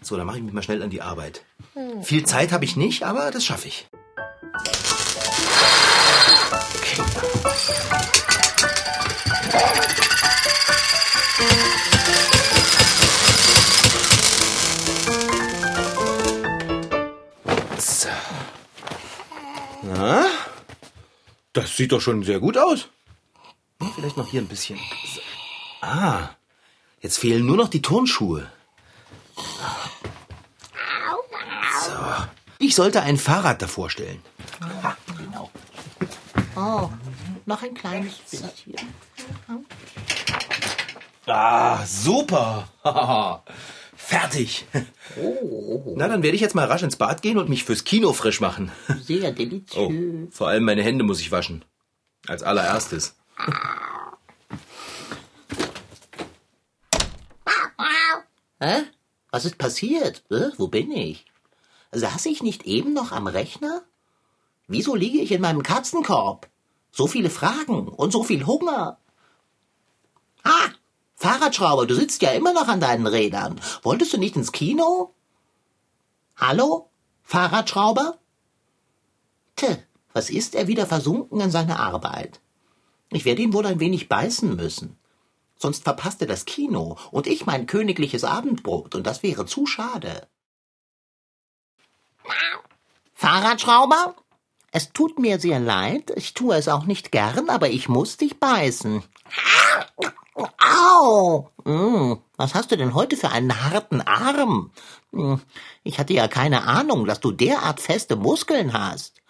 So, 0.01 0.17
dann 0.17 0.27
mache 0.27 0.37
ich 0.37 0.43
mich 0.43 0.53
mal 0.53 0.63
schnell 0.63 0.83
an 0.83 0.89
die 0.89 1.01
Arbeit. 1.01 1.43
Viel 2.01 2.25
Zeit 2.25 2.51
habe 2.51 2.65
ich 2.65 2.75
nicht, 2.75 3.03
aber 3.03 3.31
das 3.31 3.45
schaffe 3.45 3.69
ich. 3.69 3.87
Okay. 6.75 8.18
Sieht 21.79 21.93
doch 21.93 22.01
schon 22.01 22.23
sehr 22.23 22.41
gut 22.41 22.57
aus. 22.57 22.89
Vielleicht 23.95 24.17
noch 24.17 24.29
hier 24.29 24.41
ein 24.41 24.47
bisschen. 24.47 24.77
Ah, 25.79 26.31
jetzt 26.99 27.17
fehlen 27.17 27.45
nur 27.45 27.55
noch 27.55 27.69
die 27.69 27.81
Turnschuhe. 27.81 28.51
So. 31.85 31.91
Ich 32.59 32.75
sollte 32.75 33.01
ein 33.01 33.17
Fahrrad 33.17 33.61
davor 33.61 33.89
stellen. 33.89 34.21
Genau. 35.17 35.49
Oh, 36.57 36.89
noch 37.45 37.63
ein 37.63 37.73
kleines 37.73 38.15
bisschen. 38.29 38.75
Ah, 41.25 41.85
super. 41.85 42.67
Fertig. 43.95 44.65
Na, 45.95 46.07
dann 46.09 46.23
werde 46.23 46.35
ich 46.35 46.41
jetzt 46.41 46.55
mal 46.55 46.65
rasch 46.65 46.83
ins 46.83 46.95
Bad 46.97 47.21
gehen 47.21 47.37
und 47.37 47.47
mich 47.47 47.63
fürs 47.63 47.85
Kino 47.85 48.11
frisch 48.11 48.41
machen. 48.41 48.69
Sehr 49.01 49.29
Oh, 49.29 49.33
deliziös. 49.33 50.35
vor 50.35 50.49
allem 50.49 50.63
meine 50.65 50.83
Hände 50.83 51.05
muss 51.05 51.21
ich 51.21 51.31
waschen. 51.31 51.63
Als 52.29 52.43
allererstes. 52.43 53.15
Hä? 58.59 58.83
Was 59.31 59.45
ist 59.45 59.57
passiert? 59.57 60.23
Wo 60.57 60.67
bin 60.67 60.91
ich? 60.91 61.25
Saß 61.91 62.27
ich 62.27 62.43
nicht 62.43 62.67
eben 62.67 62.93
noch 62.93 63.11
am 63.11 63.25
Rechner? 63.25 63.81
Wieso 64.67 64.93
liege 64.93 65.17
ich 65.17 65.31
in 65.31 65.41
meinem 65.41 65.63
Katzenkorb? 65.63 66.47
So 66.91 67.07
viele 67.07 67.31
Fragen 67.31 67.87
und 67.87 68.11
so 68.11 68.21
viel 68.21 68.45
Hunger. 68.45 68.99
Ah, 70.43 70.69
Fahrradschrauber, 71.15 71.87
du 71.87 71.95
sitzt 71.95 72.21
ja 72.21 72.29
immer 72.29 72.53
noch 72.53 72.67
an 72.67 72.79
deinen 72.79 73.07
Rädern. 73.07 73.59
Wolltest 73.81 74.13
du 74.13 74.17
nicht 74.17 74.35
ins 74.35 74.51
Kino? 74.51 75.15
Hallo? 76.37 76.91
Fahrradschrauber? 77.23 78.19
Tch, 79.55 79.79
was 80.19 80.29
ist 80.29 80.53
er 80.53 80.67
wieder 80.67 80.85
versunken 80.85 81.39
in 81.39 81.49
seine 81.49 81.79
Arbeit? 81.79 82.41
Ich 83.09 83.23
werde 83.23 83.41
ihn 83.41 83.53
wohl 83.53 83.65
ein 83.65 83.79
wenig 83.79 84.09
beißen 84.09 84.53
müssen. 84.53 84.97
Sonst 85.55 85.85
verpasst 85.85 86.19
er 86.19 86.27
das 86.27 86.43
Kino 86.43 86.97
und 87.11 87.25
ich 87.25 87.45
mein 87.45 87.67
königliches 87.67 88.25
Abendbrot 88.25 88.95
und 88.95 89.07
das 89.07 89.23
wäre 89.23 89.45
zu 89.45 89.65
schade. 89.65 90.27
Fahrradschrauber? 93.13 94.13
Es 94.73 94.91
tut 94.91 95.19
mir 95.19 95.39
sehr 95.39 95.61
leid, 95.61 96.11
ich 96.17 96.33
tue 96.33 96.53
es 96.57 96.67
auch 96.67 96.83
nicht 96.83 97.13
gern, 97.13 97.49
aber 97.49 97.69
ich 97.69 97.87
muss 97.87 98.17
dich 98.17 98.41
beißen. 98.41 99.01
Au! 100.35 101.49
Mm, 101.63 102.15
was 102.35 102.55
hast 102.55 102.71
du 102.71 102.75
denn 102.77 102.93
heute 102.93 103.15
für 103.15 103.29
einen 103.29 103.71
harten 103.71 104.01
Arm? 104.01 104.71
Mm, 105.11 105.35
Ich 105.83 105.97
hatte 105.97 106.11
ja 106.11 106.27
keine 106.27 106.63
Ahnung, 106.63 107.05
dass 107.05 107.21
du 107.21 107.31
derart 107.31 107.79
feste 107.79 108.17
Muskeln 108.17 108.73
hast. 108.73 109.21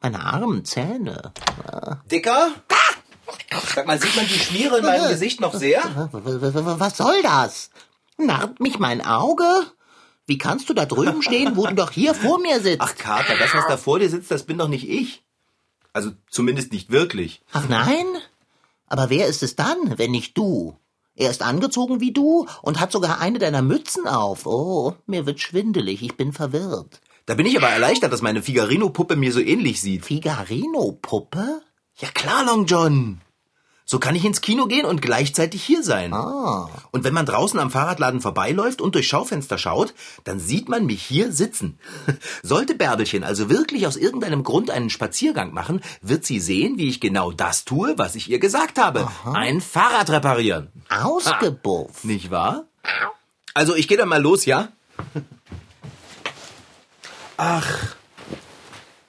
Meine 0.00 0.24
armen 0.24 0.64
Zähne. 0.64 1.32
Dicker? 2.10 2.52
Sag 3.74 3.86
mal, 3.86 4.00
sieht 4.00 4.16
man 4.16 4.26
die 4.26 4.38
Schmiere 4.38 4.78
in 4.78 4.84
meinem 4.84 5.08
Gesicht 5.08 5.40
noch 5.40 5.54
sehr? 5.54 5.82
Was 6.12 6.96
soll 6.96 7.22
das? 7.22 7.70
Narrt 8.16 8.60
mich 8.60 8.78
mein 8.78 9.04
Auge? 9.04 9.44
Wie 10.26 10.38
kannst 10.38 10.68
du 10.68 10.74
da 10.74 10.86
drüben 10.86 11.22
stehen, 11.22 11.56
wo 11.56 11.66
du 11.66 11.74
doch 11.74 11.90
hier 11.90 12.14
vor 12.14 12.40
mir 12.40 12.60
sitzt? 12.60 12.80
Ach, 12.80 12.94
Kater, 12.96 13.36
das, 13.36 13.54
was 13.54 13.66
da 13.66 13.76
vor 13.76 13.98
dir 13.98 14.08
sitzt, 14.08 14.30
das 14.30 14.44
bin 14.44 14.58
doch 14.58 14.68
nicht 14.68 14.88
ich. 14.88 15.22
Also 15.92 16.12
zumindest 16.30 16.72
nicht 16.72 16.90
wirklich. 16.90 17.42
Ach 17.52 17.68
nein? 17.68 18.06
Aber 18.86 19.10
wer 19.10 19.26
ist 19.26 19.42
es 19.42 19.56
dann, 19.56 19.98
wenn 19.98 20.12
nicht 20.12 20.38
du? 20.38 20.76
Er 21.14 21.30
ist 21.30 21.42
angezogen 21.42 22.00
wie 22.00 22.12
du 22.12 22.46
und 22.62 22.80
hat 22.80 22.92
sogar 22.92 23.20
eine 23.20 23.38
deiner 23.38 23.62
Mützen 23.62 24.06
auf. 24.06 24.46
Oh, 24.46 24.94
mir 25.06 25.26
wird 25.26 25.40
schwindelig, 25.40 26.02
ich 26.02 26.16
bin 26.16 26.32
verwirrt. 26.32 27.00
Da 27.26 27.34
bin 27.34 27.46
ich 27.46 27.56
aber 27.56 27.68
erleichtert, 27.68 28.12
dass 28.12 28.22
meine 28.22 28.42
Figarino-Puppe 28.42 29.16
mir 29.16 29.32
so 29.32 29.40
ähnlich 29.40 29.80
sieht. 29.80 30.04
Figarino-Puppe? 30.04 31.62
Ja 31.96 32.08
klar, 32.12 32.44
Long 32.44 32.66
John. 32.66 33.20
So 33.90 33.98
kann 33.98 34.14
ich 34.14 34.24
ins 34.24 34.40
Kino 34.40 34.66
gehen 34.66 34.86
und 34.86 35.02
gleichzeitig 35.02 35.64
hier 35.64 35.82
sein. 35.82 36.14
Ah. 36.14 36.70
Und 36.92 37.02
wenn 37.02 37.12
man 37.12 37.26
draußen 37.26 37.58
am 37.58 37.72
Fahrradladen 37.72 38.20
vorbeiläuft 38.20 38.80
und 38.80 38.94
durch 38.94 39.08
Schaufenster 39.08 39.58
schaut, 39.58 39.94
dann 40.22 40.38
sieht 40.38 40.68
man 40.68 40.86
mich 40.86 41.02
hier 41.02 41.32
sitzen. 41.32 41.76
Sollte 42.44 42.76
Bärbelchen 42.76 43.24
also 43.24 43.50
wirklich 43.50 43.88
aus 43.88 43.96
irgendeinem 43.96 44.44
Grund 44.44 44.70
einen 44.70 44.90
Spaziergang 44.90 45.52
machen, 45.52 45.80
wird 46.02 46.24
sie 46.24 46.38
sehen, 46.38 46.78
wie 46.78 46.88
ich 46.88 47.00
genau 47.00 47.32
das 47.32 47.64
tue, 47.64 47.94
was 47.98 48.14
ich 48.14 48.30
ihr 48.30 48.38
gesagt 48.38 48.78
habe. 48.78 49.10
Ein 49.24 49.60
Fahrrad 49.60 50.08
reparieren. 50.10 50.68
Ausgebufft. 50.88 52.04
Nicht 52.04 52.30
wahr? 52.30 52.66
Also 53.54 53.74
ich 53.74 53.88
gehe 53.88 53.98
dann 53.98 54.08
mal 54.08 54.22
los, 54.22 54.44
ja? 54.46 54.68
Ach, 57.42 57.96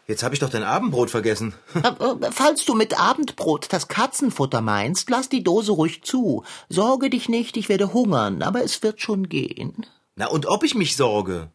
jetzt 0.08 0.24
habe 0.24 0.34
ich 0.34 0.40
doch 0.40 0.50
dein 0.50 0.64
Abendbrot 0.64 1.12
vergessen. 1.12 1.54
Äh, 1.76 1.88
äh, 1.90 2.32
Falls 2.32 2.64
du 2.64 2.76
mit 2.76 2.98
Abendbrot 2.98 3.68
das 3.74 3.90
Katzenfutter 3.90 4.62
meinst, 4.62 5.10
lass 5.10 5.28
die 5.28 5.44
Dose 5.44 5.74
ruhig 5.74 6.04
zu. 6.04 6.46
Sorge 6.70 7.10
dich 7.10 7.28
nicht, 7.28 7.58
ich 7.58 7.68
werde 7.68 7.92
hungern, 7.92 8.42
aber 8.42 8.64
es 8.64 8.84
wird 8.84 9.02
schon 9.02 9.28
gehen. 9.28 9.86
Na 10.16 10.28
und 10.28 10.46
ob 10.46 10.64
ich 10.64 10.76
mich 10.76 10.96
sorge? 10.96 11.52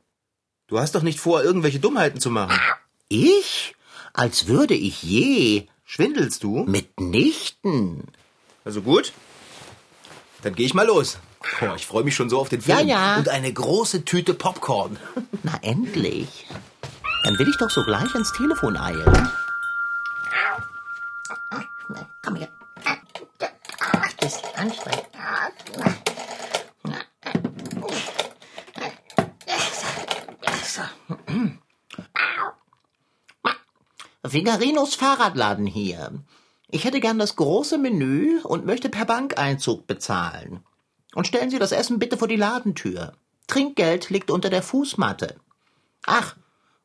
Du 0.66 0.78
hast 0.78 0.94
doch 0.94 1.02
nicht 1.02 1.18
vor, 1.18 1.42
irgendwelche 1.42 1.78
Dummheiten 1.78 2.20
zu 2.20 2.28
machen. 2.28 2.60
Ich? 3.08 3.74
Als 4.12 4.46
würde 4.46 4.74
ich 4.74 5.02
je. 5.02 5.68
Schwindelst 5.84 6.44
du? 6.44 6.64
Mitnichten. 6.64 8.02
Also 8.66 8.82
gut. 8.82 9.14
Dann 10.42 10.54
gehe 10.54 10.66
ich 10.66 10.74
mal 10.74 10.86
los. 10.86 11.16
Boah, 11.60 11.76
ich 11.76 11.86
freue 11.86 12.04
mich 12.04 12.14
schon 12.14 12.28
so 12.30 12.38
auf 12.38 12.48
den 12.48 12.60
Film. 12.60 12.78
Ja, 12.78 12.84
ja. 12.84 13.16
Und 13.16 13.28
eine 13.28 13.52
große 13.52 14.04
Tüte 14.04 14.34
Popcorn. 14.34 14.98
Na 15.42 15.58
endlich. 15.62 16.46
Dann 17.26 17.40
will 17.40 17.48
ich 17.48 17.56
doch 17.56 17.70
sogleich 17.70 18.14
ans 18.14 18.32
Telefon 18.32 18.76
eilen. 18.76 19.28
Komm 22.24 22.36
her. 22.36 22.48
Das 24.20 24.32
ist 24.32 24.44
anstrengend. 24.56 25.06
Figarinos 34.24 34.94
Fahrradladen 34.94 35.66
hier. 35.66 36.22
Ich 36.68 36.84
hätte 36.84 37.00
gern 37.00 37.18
das 37.18 37.34
große 37.34 37.78
Menü 37.78 38.38
und 38.44 38.66
möchte 38.66 38.88
per 38.88 39.04
Bankeinzug 39.04 39.88
bezahlen. 39.88 40.64
Und 41.16 41.26
stellen 41.26 41.50
Sie 41.50 41.58
das 41.58 41.72
Essen 41.72 41.98
bitte 41.98 42.18
vor 42.18 42.28
die 42.28 42.36
Ladentür. 42.36 43.14
Trinkgeld 43.48 44.10
liegt 44.10 44.30
unter 44.30 44.48
der 44.48 44.62
Fußmatte. 44.62 45.40
Ach, 46.04 46.36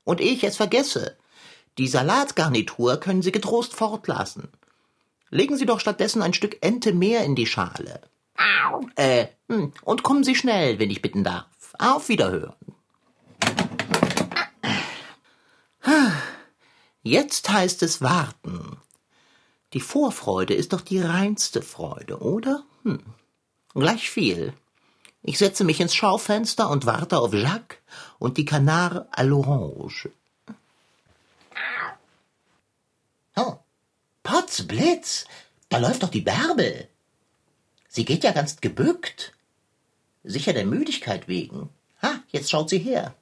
und 0.04 0.22
ehe 0.22 0.34
ich 0.34 0.44
es 0.44 0.58
vergesse, 0.58 1.18
die 1.78 1.88
Salatgarnitur 1.88 2.98
können 2.98 3.22
Sie 3.22 3.32
getrost 3.32 3.74
fortlassen. 3.74 4.50
Legen 5.30 5.56
Sie 5.58 5.66
doch 5.66 5.80
stattdessen 5.80 6.22
ein 6.22 6.34
Stück 6.34 6.58
Ente 6.62 6.94
mehr 6.94 7.24
in 7.24 7.36
die 7.36 7.46
Schale. 7.46 8.02
Äh, 8.96 9.28
hm, 9.48 9.72
und 9.84 10.04
kommen 10.04 10.24
Sie 10.24 10.36
schnell, 10.36 10.80
wenn 10.80 10.92
ich 10.92 11.02
bitten 11.02 11.24
darf. 11.24 11.48
Auf 11.80 12.10
Wiederhören. 12.10 12.56
Jetzt 17.04 17.50
heißt 17.50 17.82
es 17.84 18.02
warten. 18.02 18.78
Die 19.74 19.80
Vorfreude 19.80 20.54
ist 20.54 20.74
doch 20.74 20.82
die 20.82 21.00
reinste 21.00 21.62
Freude, 21.62 22.20
oder? 22.20 22.64
Hm. 22.84 23.02
Gleich 23.74 24.10
viel. 24.10 24.54
Ich 25.24 25.38
setze 25.38 25.64
mich 25.64 25.80
ins 25.80 25.94
Schaufenster 25.94 26.70
und 26.70 26.86
warte 26.86 27.20
auf 27.20 27.34
Jacques 27.34 27.78
und 28.18 28.38
die 28.38 28.46
Canard 28.46 29.08
à 29.16 29.24
l'orange. 29.24 30.10
Oh, 33.36 33.58
Potzblitz, 34.24 35.26
da 35.70 35.78
läuft 35.78 36.04
doch 36.04 36.10
die 36.10 36.22
Bärbel. 36.22 36.88
Sie 37.88 38.06
geht 38.06 38.24
ja 38.24 38.32
ganz 38.32 38.62
gebückt. 38.62 39.34
Sicher 40.24 40.54
der 40.54 40.66
Müdigkeit 40.66 41.28
wegen. 41.28 41.70
Ha, 42.02 42.24
jetzt 42.30 42.50
schaut 42.50 42.70
sie 42.70 42.80
her. 42.80 43.14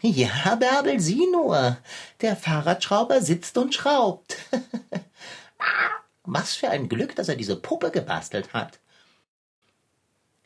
Ja, 0.00 0.54
Bärbel, 0.56 1.00
sieh 1.00 1.26
nur. 1.30 1.76
Der 2.20 2.36
Fahrradschrauber 2.36 3.20
sitzt 3.20 3.56
und 3.58 3.74
schraubt. 3.74 4.36
Was 6.24 6.54
für 6.54 6.70
ein 6.70 6.88
Glück, 6.88 7.16
dass 7.16 7.28
er 7.28 7.36
diese 7.36 7.56
Puppe 7.56 7.90
gebastelt 7.90 8.52
hat. 8.52 8.78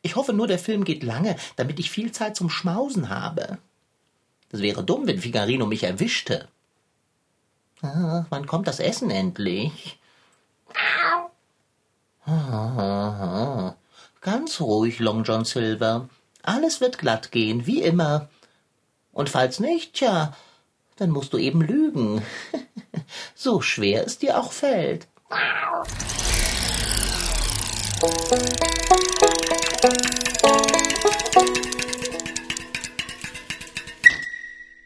Ich 0.05 0.17
hoffe 0.17 0.33
nur, 0.33 0.47
der 0.47 0.59
Film 0.59 0.83
geht 0.83 1.01
lange, 1.01 1.37
damit 1.55 1.79
ich 1.79 1.89
viel 1.89 2.11
Zeit 2.11 2.35
zum 2.35 2.49
Schmausen 2.49 3.09
habe. 3.09 3.57
Es 4.51 4.61
wäre 4.61 4.83
dumm, 4.83 5.07
wenn 5.07 5.19
Figarino 5.19 5.65
mich 5.65 5.83
erwischte. 5.83 6.49
Ah, 7.81 8.25
wann 8.29 8.45
kommt 8.45 8.67
das 8.67 8.79
Essen 8.79 9.09
endlich? 9.09 9.97
Ah, 12.25 13.75
ganz 14.19 14.59
ruhig, 14.59 14.99
Long 14.99 15.23
John 15.23 15.45
Silver. 15.45 16.09
Alles 16.43 16.81
wird 16.81 16.97
glatt 16.97 17.31
gehen, 17.31 17.65
wie 17.65 17.81
immer. 17.81 18.29
Und 19.13 19.29
falls 19.29 19.61
nicht, 19.61 19.93
tja, 19.93 20.35
dann 20.97 21.11
musst 21.11 21.31
du 21.31 21.37
eben 21.37 21.61
lügen. 21.61 22.21
so 23.35 23.61
schwer 23.61 24.05
es 24.05 24.17
dir 24.17 24.37
auch 24.37 24.51
fällt. 24.51 25.07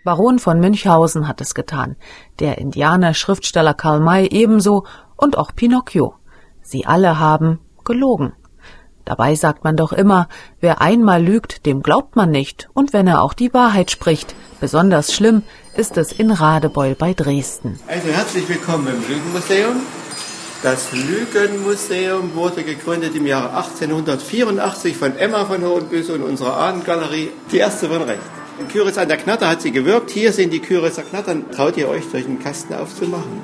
Baron 0.03 0.39
von 0.39 0.59
Münchhausen 0.59 1.27
hat 1.27 1.41
es 1.41 1.53
getan, 1.53 1.97
der 2.39 2.57
Indianer 2.57 3.13
Schriftsteller 3.13 3.73
Karl 3.73 3.99
May 3.99 4.27
ebenso 4.27 4.85
und 5.15 5.37
auch 5.37 5.53
Pinocchio. 5.53 6.15
Sie 6.61 6.85
alle 6.85 7.19
haben 7.19 7.59
gelogen. 7.83 8.33
Dabei 9.05 9.35
sagt 9.35 9.63
man 9.63 9.75
doch 9.75 9.93
immer, 9.93 10.29
wer 10.61 10.81
einmal 10.81 11.21
lügt, 11.21 11.65
dem 11.65 11.83
glaubt 11.83 12.15
man 12.15 12.31
nicht, 12.31 12.69
und 12.73 12.93
wenn 12.93 13.05
er 13.05 13.21
auch 13.21 13.33
die 13.33 13.53
Wahrheit 13.53 13.91
spricht. 13.91 14.33
Besonders 14.59 15.13
schlimm 15.13 15.43
ist 15.75 15.97
es 15.97 16.11
in 16.11 16.31
Radebeul 16.31 16.95
bei 16.95 17.13
Dresden. 17.13 17.79
Also 17.87 18.07
herzlich 18.07 18.49
willkommen 18.49 18.87
im 18.87 19.07
Lügenmuseum. 19.07 19.81
Das 20.63 20.91
Lügenmuseum 20.91 22.33
wurde 22.33 22.63
gegründet 22.63 23.15
im 23.15 23.27
Jahre 23.27 23.55
1884 23.55 24.97
von 24.97 25.15
Emma 25.15 25.45
von 25.45 25.63
Hohenbüsse 25.63 26.13
und 26.13 26.23
unserer 26.23 26.57
Ahnengalerie, 26.57 27.29
die 27.51 27.57
erste 27.57 27.87
von 27.87 28.01
rechts. 28.01 28.25
In 28.59 28.67
Küritz 28.67 28.97
an 28.97 29.07
der 29.07 29.17
Knatter 29.17 29.47
hat 29.49 29.61
sie 29.61 29.71
gewirkt. 29.71 30.09
Hier 30.09 30.33
sind 30.33 30.51
die 30.51 30.59
Küritzer 30.59 31.03
Knattern. 31.03 31.45
Traut 31.51 31.77
ihr 31.77 31.87
euch, 31.87 32.03
solchen 32.11 32.39
Kasten 32.39 32.73
aufzumachen? 32.73 33.43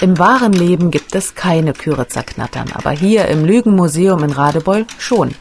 Im 0.00 0.18
wahren 0.18 0.54
Leben 0.54 0.90
gibt 0.90 1.14
es 1.14 1.34
keine 1.34 1.74
Küritzer 1.74 2.22
Knattern, 2.22 2.72
aber 2.72 2.92
hier 2.92 3.26
im 3.26 3.44
Lügenmuseum 3.44 4.24
in 4.24 4.30
Radebeul 4.30 4.86
schon. 4.98 5.34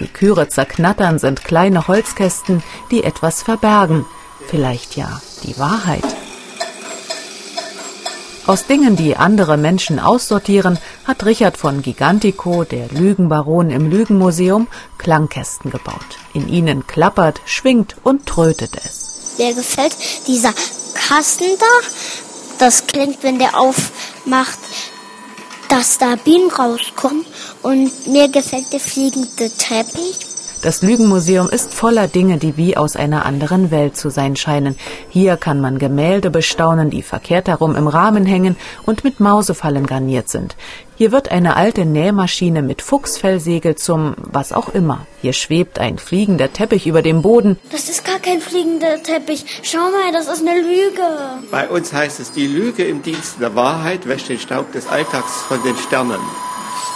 Die 0.00 0.08
Küritzer 0.08 0.64
Knattern 0.64 1.18
sind 1.18 1.44
kleine 1.44 1.86
Holzkästen, 1.86 2.62
die 2.90 3.04
etwas 3.04 3.42
verbergen. 3.42 4.06
Vielleicht 4.48 4.96
ja 4.96 5.20
die 5.44 5.58
Wahrheit. 5.58 6.04
Aus 8.44 8.66
Dingen, 8.66 8.96
die 8.96 9.16
andere 9.16 9.56
Menschen 9.56 10.00
aussortieren, 10.00 10.78
hat 11.04 11.24
Richard 11.24 11.56
von 11.56 11.80
Gigantico, 11.80 12.64
der 12.64 12.88
Lügenbaron 12.88 13.70
im 13.70 13.88
Lügenmuseum, 13.88 14.66
Klangkästen 14.98 15.70
gebaut. 15.70 16.18
In 16.34 16.48
ihnen 16.48 16.84
klappert, 16.88 17.40
schwingt 17.44 17.94
und 18.02 18.26
trötet 18.26 18.72
es. 18.84 19.36
Mir 19.38 19.54
gefällt 19.54 19.96
dieser 20.26 20.52
Kasten 20.94 21.44
da. 21.60 21.88
Das 22.58 22.88
klingt, 22.88 23.22
wenn 23.22 23.38
der 23.38 23.56
aufmacht, 23.56 24.58
dass 25.68 25.98
da 25.98 26.16
Bienen 26.16 26.50
rauskommen. 26.50 27.24
Und 27.62 28.08
mir 28.08 28.28
gefällt 28.28 28.72
der 28.72 28.80
fliegende 28.80 29.50
Teppich. 29.50 30.31
Das 30.62 30.80
Lügenmuseum 30.80 31.50
ist 31.50 31.74
voller 31.74 32.06
Dinge, 32.06 32.38
die 32.38 32.56
wie 32.56 32.76
aus 32.76 32.94
einer 32.94 33.26
anderen 33.26 33.72
Welt 33.72 33.96
zu 33.96 34.10
sein 34.10 34.36
scheinen. 34.36 34.76
Hier 35.08 35.36
kann 35.36 35.60
man 35.60 35.80
Gemälde 35.80 36.30
bestaunen, 36.30 36.88
die 36.88 37.02
verkehrt 37.02 37.48
herum 37.48 37.74
im 37.74 37.88
Rahmen 37.88 38.24
hängen 38.24 38.54
und 38.86 39.02
mit 39.02 39.18
Mausefallen 39.18 39.88
garniert 39.88 40.28
sind. 40.28 40.54
Hier 40.94 41.10
wird 41.10 41.32
eine 41.32 41.56
alte 41.56 41.84
Nähmaschine 41.84 42.62
mit 42.62 42.80
Fuchsfellsegel 42.80 43.74
zum 43.74 44.14
was 44.18 44.52
auch 44.52 44.68
immer. 44.68 45.04
Hier 45.20 45.32
schwebt 45.32 45.80
ein 45.80 45.98
fliegender 45.98 46.52
Teppich 46.52 46.86
über 46.86 47.02
dem 47.02 47.22
Boden. 47.22 47.58
Das 47.72 47.88
ist 47.88 48.04
gar 48.04 48.20
kein 48.20 48.40
fliegender 48.40 49.02
Teppich. 49.02 49.44
Schau 49.64 49.78
mal, 49.78 50.12
das 50.12 50.28
ist 50.28 50.46
eine 50.46 50.60
Lüge. 50.60 51.02
Bei 51.50 51.68
uns 51.68 51.92
heißt 51.92 52.20
es, 52.20 52.30
die 52.30 52.46
Lüge 52.46 52.84
im 52.84 53.02
Dienst 53.02 53.40
der 53.40 53.56
Wahrheit 53.56 54.06
wäscht 54.06 54.28
den 54.28 54.38
Staub 54.38 54.70
des 54.70 54.86
Alltags 54.86 55.42
von 55.48 55.60
den 55.64 55.76
Sternen. 55.76 56.20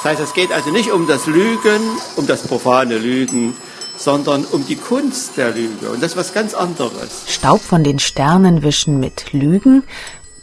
Das 0.07 0.21
heißt, 0.21 0.29
es 0.29 0.35
geht 0.35 0.53
also 0.53 0.71
nicht 0.71 0.93
um 0.93 1.09
das 1.09 1.27
Lügen, 1.27 1.81
um 2.15 2.29
das 2.29 2.47
profane 2.47 2.97
Lügen, 2.97 3.57
sondern 3.97 4.45
um 4.45 4.65
die 4.65 4.77
Kunst 4.77 5.37
der 5.37 5.51
Lüge. 5.51 5.91
Und 5.91 6.01
das 6.01 6.13
ist 6.13 6.17
was 6.17 6.33
ganz 6.33 6.55
anderes. 6.55 7.25
Staub 7.27 7.61
von 7.61 7.83
den 7.83 7.99
Sternen 7.99 8.63
wischen 8.63 9.01
mit 9.01 9.33
Lügen? 9.33 9.83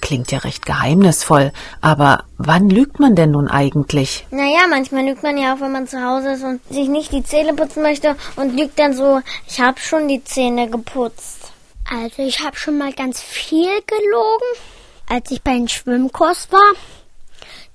Klingt 0.01 0.33
ja 0.33 0.39
recht 0.39 0.65
geheimnisvoll. 0.65 1.53
Aber 1.79 2.25
wann 2.37 2.69
lügt 2.69 2.99
man 2.99 3.15
denn 3.15 3.31
nun 3.31 3.47
eigentlich? 3.47 4.27
Naja, 4.31 4.67
manchmal 4.69 5.05
lügt 5.05 5.23
man 5.23 5.37
ja 5.37 5.53
auch, 5.55 5.61
wenn 5.61 5.71
man 5.71 5.87
zu 5.87 6.03
Hause 6.03 6.33
ist 6.33 6.43
und 6.43 6.59
sich 6.69 6.89
nicht 6.89 7.13
die 7.13 7.23
Zähne 7.23 7.53
putzen 7.53 7.83
möchte 7.83 8.17
und 8.35 8.59
lügt 8.59 8.77
dann 8.77 8.93
so, 8.93 9.21
ich 9.47 9.61
habe 9.61 9.79
schon 9.79 10.09
die 10.09 10.25
Zähne 10.25 10.69
geputzt. 10.69 11.53
Also 11.89 12.21
ich 12.21 12.43
habe 12.43 12.57
schon 12.57 12.77
mal 12.77 12.91
ganz 12.91 13.21
viel 13.21 13.71
gelogen, 13.87 14.59
als 15.07 15.31
ich 15.31 15.41
bei 15.41 15.53
den 15.53 15.69
Schwimmkurs 15.69 16.49
war, 16.51 16.73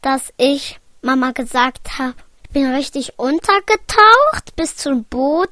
dass 0.02 0.34
ich 0.36 0.78
Mama 1.00 1.30
gesagt 1.30 1.98
habe, 1.98 2.14
ich 2.42 2.50
bin 2.50 2.74
richtig 2.74 3.18
untergetaucht 3.18 4.56
bis 4.56 4.76
zum 4.76 5.04
Boden. 5.04 5.46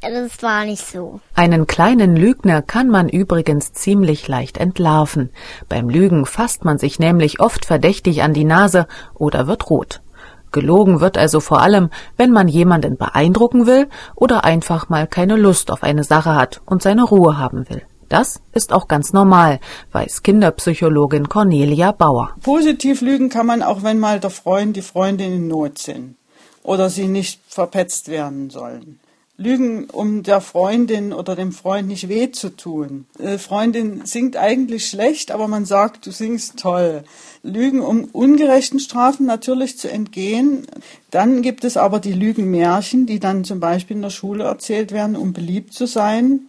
Das 0.00 0.42
war 0.42 0.64
nicht 0.64 0.84
so. 0.84 1.20
Einen 1.34 1.66
kleinen 1.66 2.16
Lügner 2.16 2.60
kann 2.60 2.88
man 2.88 3.08
übrigens 3.08 3.72
ziemlich 3.72 4.26
leicht 4.26 4.58
entlarven. 4.58 5.30
Beim 5.68 5.88
Lügen 5.88 6.26
fasst 6.26 6.64
man 6.64 6.78
sich 6.78 6.98
nämlich 6.98 7.40
oft 7.40 7.64
verdächtig 7.64 8.22
an 8.22 8.34
die 8.34 8.44
Nase 8.44 8.86
oder 9.14 9.46
wird 9.46 9.70
rot. 9.70 10.02
Gelogen 10.50 11.00
wird 11.00 11.18
also 11.18 11.40
vor 11.40 11.62
allem, 11.62 11.90
wenn 12.16 12.32
man 12.32 12.48
jemanden 12.48 12.96
beeindrucken 12.96 13.66
will 13.66 13.88
oder 14.14 14.44
einfach 14.44 14.88
mal 14.88 15.06
keine 15.06 15.36
Lust 15.36 15.70
auf 15.70 15.82
eine 15.82 16.04
Sache 16.04 16.34
hat 16.34 16.62
und 16.66 16.82
seine 16.82 17.04
Ruhe 17.04 17.38
haben 17.38 17.68
will. 17.70 17.82
Das 18.14 18.40
ist 18.52 18.72
auch 18.72 18.86
ganz 18.86 19.12
normal, 19.12 19.58
weiß 19.90 20.22
Kinderpsychologin 20.22 21.28
Cornelia 21.28 21.90
Bauer. 21.90 22.36
Positiv 22.42 23.00
lügen 23.00 23.28
kann 23.28 23.44
man 23.44 23.60
auch, 23.60 23.82
wenn 23.82 23.98
mal 23.98 24.20
der 24.20 24.30
Freund, 24.30 24.76
die 24.76 24.82
Freundin 24.82 25.32
in 25.32 25.48
Not 25.48 25.78
sind 25.78 26.14
oder 26.62 26.90
sie 26.90 27.08
nicht 27.08 27.40
verpetzt 27.48 28.06
werden 28.06 28.50
sollen. 28.50 29.00
Lügen, 29.36 29.86
um 29.90 30.22
der 30.22 30.40
Freundin 30.40 31.12
oder 31.12 31.34
dem 31.34 31.50
Freund 31.50 31.88
nicht 31.88 32.08
weh 32.08 32.30
zu 32.30 32.50
tun. 32.50 33.06
Äh, 33.18 33.36
Freundin 33.36 34.02
singt 34.04 34.36
eigentlich 34.36 34.88
schlecht, 34.88 35.32
aber 35.32 35.48
man 35.48 35.64
sagt, 35.64 36.06
du 36.06 36.12
singst 36.12 36.60
toll. 36.60 37.02
Lügen, 37.42 37.80
um 37.80 38.04
ungerechten 38.04 38.78
Strafen 38.78 39.26
natürlich 39.26 39.76
zu 39.76 39.90
entgehen. 39.90 40.68
Dann 41.10 41.42
gibt 41.42 41.64
es 41.64 41.76
aber 41.76 41.98
die 41.98 42.12
Lügenmärchen, 42.12 43.06
die 43.06 43.18
dann 43.18 43.42
zum 43.42 43.58
Beispiel 43.58 43.96
in 43.96 44.02
der 44.02 44.10
Schule 44.10 44.44
erzählt 44.44 44.92
werden, 44.92 45.16
um 45.16 45.32
beliebt 45.32 45.74
zu 45.74 45.86
sein 45.88 46.46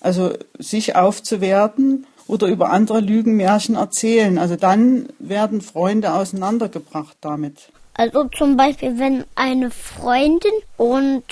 also 0.00 0.32
sich 0.58 0.96
aufzuwerten 0.96 2.06
oder 2.26 2.46
über 2.46 2.70
andere 2.70 3.00
Lügenmärchen 3.00 3.74
erzählen. 3.74 4.38
Also 4.38 4.56
dann 4.56 5.08
werden 5.18 5.60
Freunde 5.60 6.14
auseinandergebracht 6.14 7.16
damit. 7.20 7.70
Also 7.94 8.24
zum 8.24 8.56
Beispiel, 8.56 8.98
wenn 8.98 9.24
eine 9.34 9.70
Freundin 9.70 10.52
und 10.76 11.24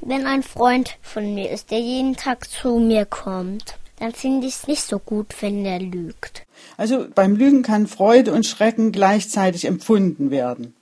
wenn 0.00 0.26
ein 0.26 0.42
Freund 0.42 0.96
von 1.02 1.34
mir 1.34 1.50
ist, 1.50 1.70
der 1.70 1.80
jeden 1.80 2.16
Tag 2.16 2.48
zu 2.48 2.78
mir 2.78 3.04
kommt, 3.04 3.76
dann 3.98 4.12
finde 4.12 4.46
ich 4.46 4.54
es 4.54 4.66
nicht 4.66 4.82
so 4.82 4.98
gut, 4.98 5.34
wenn 5.40 5.64
der 5.64 5.80
lügt. 5.80 6.44
Also 6.76 7.06
beim 7.14 7.36
Lügen 7.36 7.62
kann 7.62 7.86
Freude 7.86 8.32
und 8.32 8.46
Schrecken 8.46 8.92
gleichzeitig 8.92 9.64
empfunden 9.66 10.30
werden. 10.30 10.74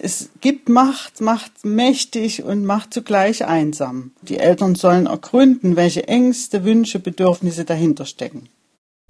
Es 0.00 0.30
gibt 0.40 0.68
Macht, 0.68 1.20
Macht 1.20 1.64
mächtig 1.64 2.44
und 2.44 2.64
Macht 2.64 2.94
zugleich 2.94 3.44
einsam. 3.44 4.12
Die 4.22 4.38
Eltern 4.38 4.76
sollen 4.76 5.06
ergründen, 5.06 5.74
welche 5.74 6.06
Ängste, 6.06 6.64
Wünsche, 6.64 7.00
Bedürfnisse 7.00 7.64
dahinter 7.64 8.06
stecken. 8.06 8.48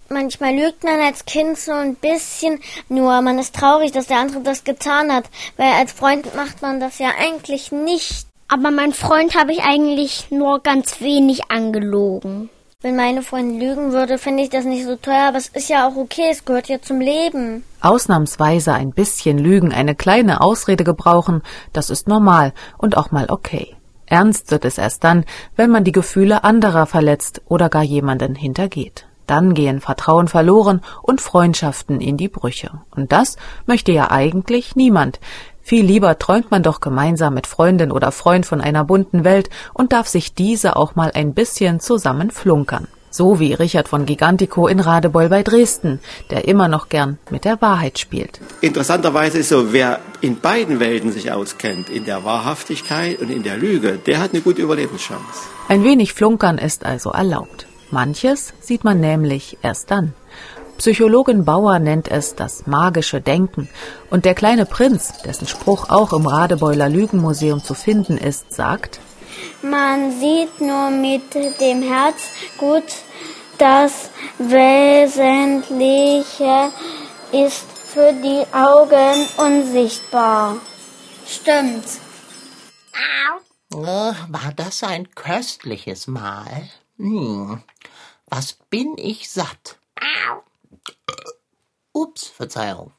Manchmal 0.09 0.55
lügt 0.55 0.85
man 0.85 0.99
als 1.01 1.27
Kind 1.27 1.59
so 1.59 1.73
ein 1.73 1.95
bisschen, 1.95 2.61
nur 2.89 3.21
man 3.21 3.39
ist 3.39 3.55
traurig, 3.55 3.93
dass 3.93 4.07
der 4.07 4.21
andere 4.21 4.41
das 4.41 4.65
getan 4.65 5.13
hat, 5.13 5.27
weil 5.59 5.73
als 5.73 5.93
Freund 5.93 6.35
macht 6.35 6.63
man 6.63 6.81
das 6.81 6.99
ja 6.99 7.11
eigentlich 7.19 7.71
nicht. 7.71 8.27
Aber 8.49 8.71
mein 8.71 8.95
Freund 8.95 9.35
habe 9.39 9.53
ich 9.53 9.61
eigentlich 9.61 10.31
nur 10.31 10.61
ganz 10.61 11.03
wenig 11.03 11.51
angelogen. 11.51 12.49
Wenn 12.81 12.95
meine 12.95 13.23
Freundin 13.23 13.59
lügen 13.59 13.93
würde, 13.93 14.19
finde 14.19 14.45
ich 14.45 14.51
das 14.51 14.65
nicht 14.65 14.85
so 14.85 14.95
teuer, 14.95 15.27
aber 15.27 15.39
es 15.39 15.49
ist 15.49 15.69
ja 15.69 15.89
auch 15.89 15.97
okay, 15.97 16.29
es 16.31 16.45
gehört 16.45 16.69
ja 16.69 16.81
zum 16.81 17.01
Leben. 17.01 17.65
Ausnahmsweise 17.81 18.73
ein 18.73 18.93
bisschen 18.93 19.37
lügen, 19.37 19.73
eine 19.73 19.97
kleine 19.97 20.41
Ausrede 20.41 20.85
gebrauchen, 20.85 21.43
das 21.73 21.91
ist 21.91 22.07
normal 22.07 22.53
und 22.77 22.97
auch 22.97 23.11
mal 23.11 23.27
okay. 23.31 23.75
Ernst 24.07 24.53
wird 24.53 24.65
es 24.65 24.79
erst 24.79 25.03
dann, 25.03 25.25
wenn 25.57 25.71
man 25.71 25.83
die 25.83 25.91
Gefühle 25.91 26.45
anderer 26.45 26.87
verletzt 26.87 27.43
oder 27.49 27.69
gar 27.69 27.83
jemanden 27.83 28.37
hintergeht. 28.37 29.07
Dann 29.27 29.55
gehen 29.55 29.81
Vertrauen 29.81 30.29
verloren 30.29 30.81
und 31.03 31.21
Freundschaften 31.21 32.01
in 32.01 32.17
die 32.17 32.29
Brüche. 32.29 32.71
Und 32.95 33.11
das 33.11 33.39
möchte 33.67 33.91
ja 33.91 34.13
eigentlich 34.13 34.77
niemand. 34.77 35.19
Viel 35.69 35.85
lieber 35.85 36.19
träumt 36.19 36.51
man 36.51 36.63
doch 36.63 36.81
gemeinsam 36.81 37.35
mit 37.35 37.47
Freundin 37.47 37.93
oder 37.93 38.11
Freund 38.11 38.47
von 38.47 38.63
einer 38.63 38.85
bunten 38.85 39.23
Welt 39.23 39.51
und 39.75 39.93
darf 39.93 40.09
sich 40.09 40.33
diese 40.33 40.77
auch 40.77 40.97
mal 40.97 41.11
ein 41.13 41.35
bisschen 41.35 41.79
zusammen 41.79 42.31
flunkern. 42.31 42.89
So 43.11 43.39
wie 43.39 43.53
Richard 43.53 43.87
von 43.87 44.07
Gigantico 44.07 44.67
in 44.67 44.81
Radebeul 44.81 45.29
bei 45.29 45.43
Dresden, 45.43 46.01
der 46.31 46.49
immer 46.49 46.69
noch 46.69 46.89
gern 46.89 47.19
mit 47.29 47.45
der 47.45 47.61
Wahrheit 47.61 47.99
spielt. 47.99 48.41
Interessanterweise 48.63 49.41
ist 49.41 49.51
so, 49.51 49.75
wer 49.75 50.01
in 50.23 50.41
beiden 50.41 50.81
Welten 50.81 51.13
sich 51.13 51.33
auskennt, 51.33 51.91
in 51.91 52.07
der 52.07 52.25
Wahrhaftigkeit 52.25 53.19
und 53.19 53.29
in 53.29 53.43
der 53.43 53.59
Lüge, 53.59 53.99
der 53.99 54.21
hat 54.21 54.33
eine 54.33 54.41
gute 54.41 54.63
Überlebenschance. 54.63 55.51
Ein 55.69 55.85
wenig 55.85 56.15
Flunkern 56.15 56.57
ist 56.57 56.87
also 56.87 57.11
erlaubt. 57.11 57.67
Manches 57.91 58.55
sieht 58.61 58.85
man 58.85 59.01
nämlich 59.01 59.59
erst 59.61 59.91
dann. 59.91 60.15
Psychologin 60.79 61.45
Bauer 61.45 61.79
nennt 61.81 62.09
es 62.09 62.37
das 62.37 62.67
magische 62.69 63.21
Denken. 63.21 63.69
Und 64.11 64.25
der 64.25 64.35
kleine 64.35 64.65
Prinz, 64.65 65.13
dessen 65.23 65.49
Spruch 65.49 65.91
auch 65.91 66.13
im 66.13 66.25
Radebeuler 66.25 66.89
Lügenmuseum 66.89 67.63
zu 67.63 67.75
finden 67.75 68.17
ist, 68.17 68.53
sagt, 68.53 69.01
Man 69.61 70.13
sieht 70.21 70.61
nur 70.61 70.91
mit 70.91 71.35
dem 71.61 71.83
Herz 71.83 72.23
gut, 72.59 72.85
das 73.59 74.11
Wesentliche 74.39 75.91
ist 77.33 77.67
für 77.73 78.13
die 78.13 78.45
Augen 78.55 79.27
unsichtbar. 79.37 80.57
Stimmt. 81.27 81.85
Oh, 83.75 83.85
war 83.85 84.53
das 84.55 84.85
ein 84.85 85.11
köstliches 85.15 86.07
Mahl? 86.07 86.69
Hm, 86.99 87.63
was 88.27 88.53
bin 88.71 88.95
ich 88.97 89.29
satt? 89.29 89.79
Ups, 91.99 92.29
Verzeihung. 92.29 92.93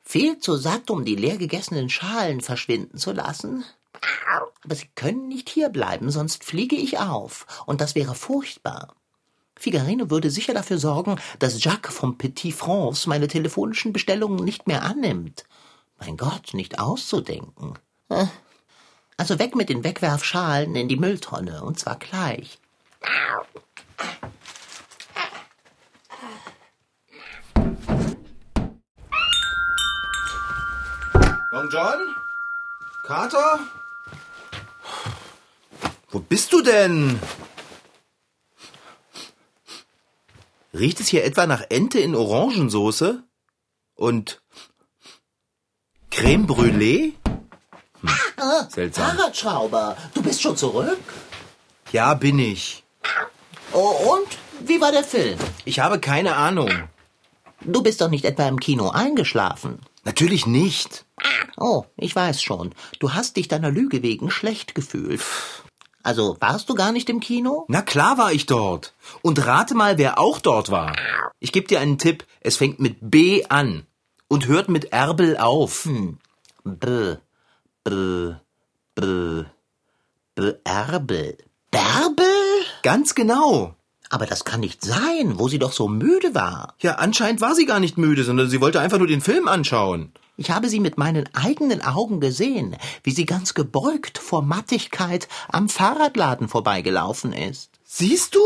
Viel 0.00 0.40
zu 0.40 0.56
satt, 0.56 0.90
um 0.90 1.04
die 1.04 1.14
leer 1.14 1.36
gegessenen 1.36 1.88
Schalen 1.88 2.40
verschwinden 2.40 2.98
zu 2.98 3.12
lassen? 3.12 3.64
Aber 4.64 4.74
Sie 4.74 4.90
können 4.96 5.28
nicht 5.28 5.48
hierbleiben, 5.48 6.10
sonst 6.10 6.42
fliege 6.42 6.74
ich 6.74 6.98
auf, 6.98 7.46
und 7.66 7.80
das 7.80 7.94
wäre 7.94 8.16
furchtbar. 8.16 8.96
Figarino 9.54 10.10
würde 10.10 10.32
sicher 10.32 10.54
dafür 10.54 10.78
sorgen, 10.78 11.20
dass 11.38 11.62
Jacques 11.62 11.94
vom 11.94 12.18
Petit 12.18 12.52
France 12.52 13.08
meine 13.08 13.28
telefonischen 13.28 13.92
Bestellungen 13.92 14.44
nicht 14.44 14.66
mehr 14.66 14.82
annimmt. 14.82 15.44
Mein 16.00 16.16
Gott, 16.16 16.52
nicht 16.52 16.80
auszudenken. 16.80 17.78
Äh, 18.08 18.26
also 19.16 19.38
weg 19.38 19.54
mit 19.54 19.68
den 19.68 19.84
Wegwerfschalen 19.84 20.74
in 20.74 20.88
die 20.88 20.96
Mülltonne, 20.96 21.62
und 21.62 21.78
zwar 21.78 21.96
gleich. 21.96 22.58
Long 31.66 31.70
John? 31.70 32.14
Kater? 33.02 33.60
Wo 36.10 36.20
bist 36.20 36.52
du 36.52 36.62
denn? 36.62 37.18
Riecht 40.72 41.00
es 41.00 41.08
hier 41.08 41.24
etwa 41.24 41.46
nach 41.46 41.64
Ente 41.68 41.98
in 41.98 42.14
Orangensoße? 42.14 43.24
Und 43.94 44.42
Creme 46.10 46.46
Brûlée? 46.46 47.14
Hm, 48.02 48.68
seltsam. 48.68 49.16
Fahrradschrauber, 49.16 49.96
du 50.14 50.22
bist 50.22 50.42
schon 50.42 50.56
zurück? 50.56 51.00
Ja, 51.92 52.14
bin 52.14 52.38
ich. 52.38 52.84
Oh, 53.72 54.14
und? 54.14 54.68
Wie 54.68 54.80
war 54.80 54.92
der 54.92 55.04
Film? 55.04 55.38
Ich 55.64 55.80
habe 55.80 55.98
keine 55.98 56.36
Ahnung. 56.36 56.88
Du 57.62 57.82
bist 57.82 58.00
doch 58.00 58.10
nicht 58.10 58.24
etwa 58.24 58.46
im 58.46 58.60
Kino 58.60 58.90
eingeschlafen. 58.90 59.80
Natürlich 60.06 60.46
nicht. 60.46 61.04
Oh, 61.56 61.84
ich 61.96 62.14
weiß 62.14 62.40
schon. 62.40 62.72
Du 63.00 63.12
hast 63.14 63.36
dich 63.36 63.48
deiner 63.48 63.72
Lüge 63.72 64.04
wegen 64.04 64.30
schlecht 64.30 64.76
gefühlt. 64.76 65.20
Also 66.04 66.36
warst 66.38 66.68
du 66.68 66.76
gar 66.76 66.92
nicht 66.92 67.10
im 67.10 67.18
Kino? 67.18 67.64
Na 67.66 67.82
klar 67.82 68.16
war 68.16 68.32
ich 68.32 68.46
dort. 68.46 68.94
Und 69.22 69.44
rate 69.44 69.74
mal, 69.74 69.98
wer 69.98 70.20
auch 70.20 70.38
dort 70.38 70.70
war. 70.70 70.94
Ich 71.40 71.50
gebe 71.50 71.66
dir 71.66 71.80
einen 71.80 71.98
Tipp. 71.98 72.24
Es 72.40 72.56
fängt 72.56 72.78
mit 72.78 72.98
B 73.00 73.44
an 73.48 73.84
und 74.28 74.46
hört 74.46 74.68
mit 74.68 74.92
Erbel 74.92 75.36
auf. 75.38 75.86
Hm. 75.86 76.18
B, 76.62 77.16
B, 77.82 78.34
B, 78.94 79.44
B, 80.36 80.52
Erbel. 80.62 81.36
Bärbel? 81.72 82.26
Ganz 82.84 83.16
genau. 83.16 83.74
Aber 84.08 84.26
das 84.26 84.44
kann 84.44 84.60
nicht 84.60 84.84
sein, 84.84 85.38
wo 85.38 85.48
sie 85.48 85.58
doch 85.58 85.72
so 85.72 85.88
müde 85.88 86.34
war. 86.34 86.74
Ja, 86.80 86.96
anscheinend 86.96 87.40
war 87.40 87.54
sie 87.54 87.66
gar 87.66 87.80
nicht 87.80 87.98
müde, 87.98 88.24
sondern 88.24 88.48
sie 88.48 88.60
wollte 88.60 88.80
einfach 88.80 88.98
nur 88.98 89.06
den 89.06 89.20
Film 89.20 89.48
anschauen. 89.48 90.12
Ich 90.36 90.50
habe 90.50 90.68
sie 90.68 90.80
mit 90.80 90.98
meinen 90.98 91.28
eigenen 91.34 91.82
Augen 91.82 92.20
gesehen, 92.20 92.76
wie 93.02 93.10
sie 93.10 93.24
ganz 93.24 93.54
gebeugt 93.54 94.18
vor 94.18 94.42
Mattigkeit 94.42 95.28
am 95.48 95.68
Fahrradladen 95.68 96.48
vorbeigelaufen 96.48 97.32
ist. 97.32 97.70
Siehst 97.84 98.34
du? 98.34 98.40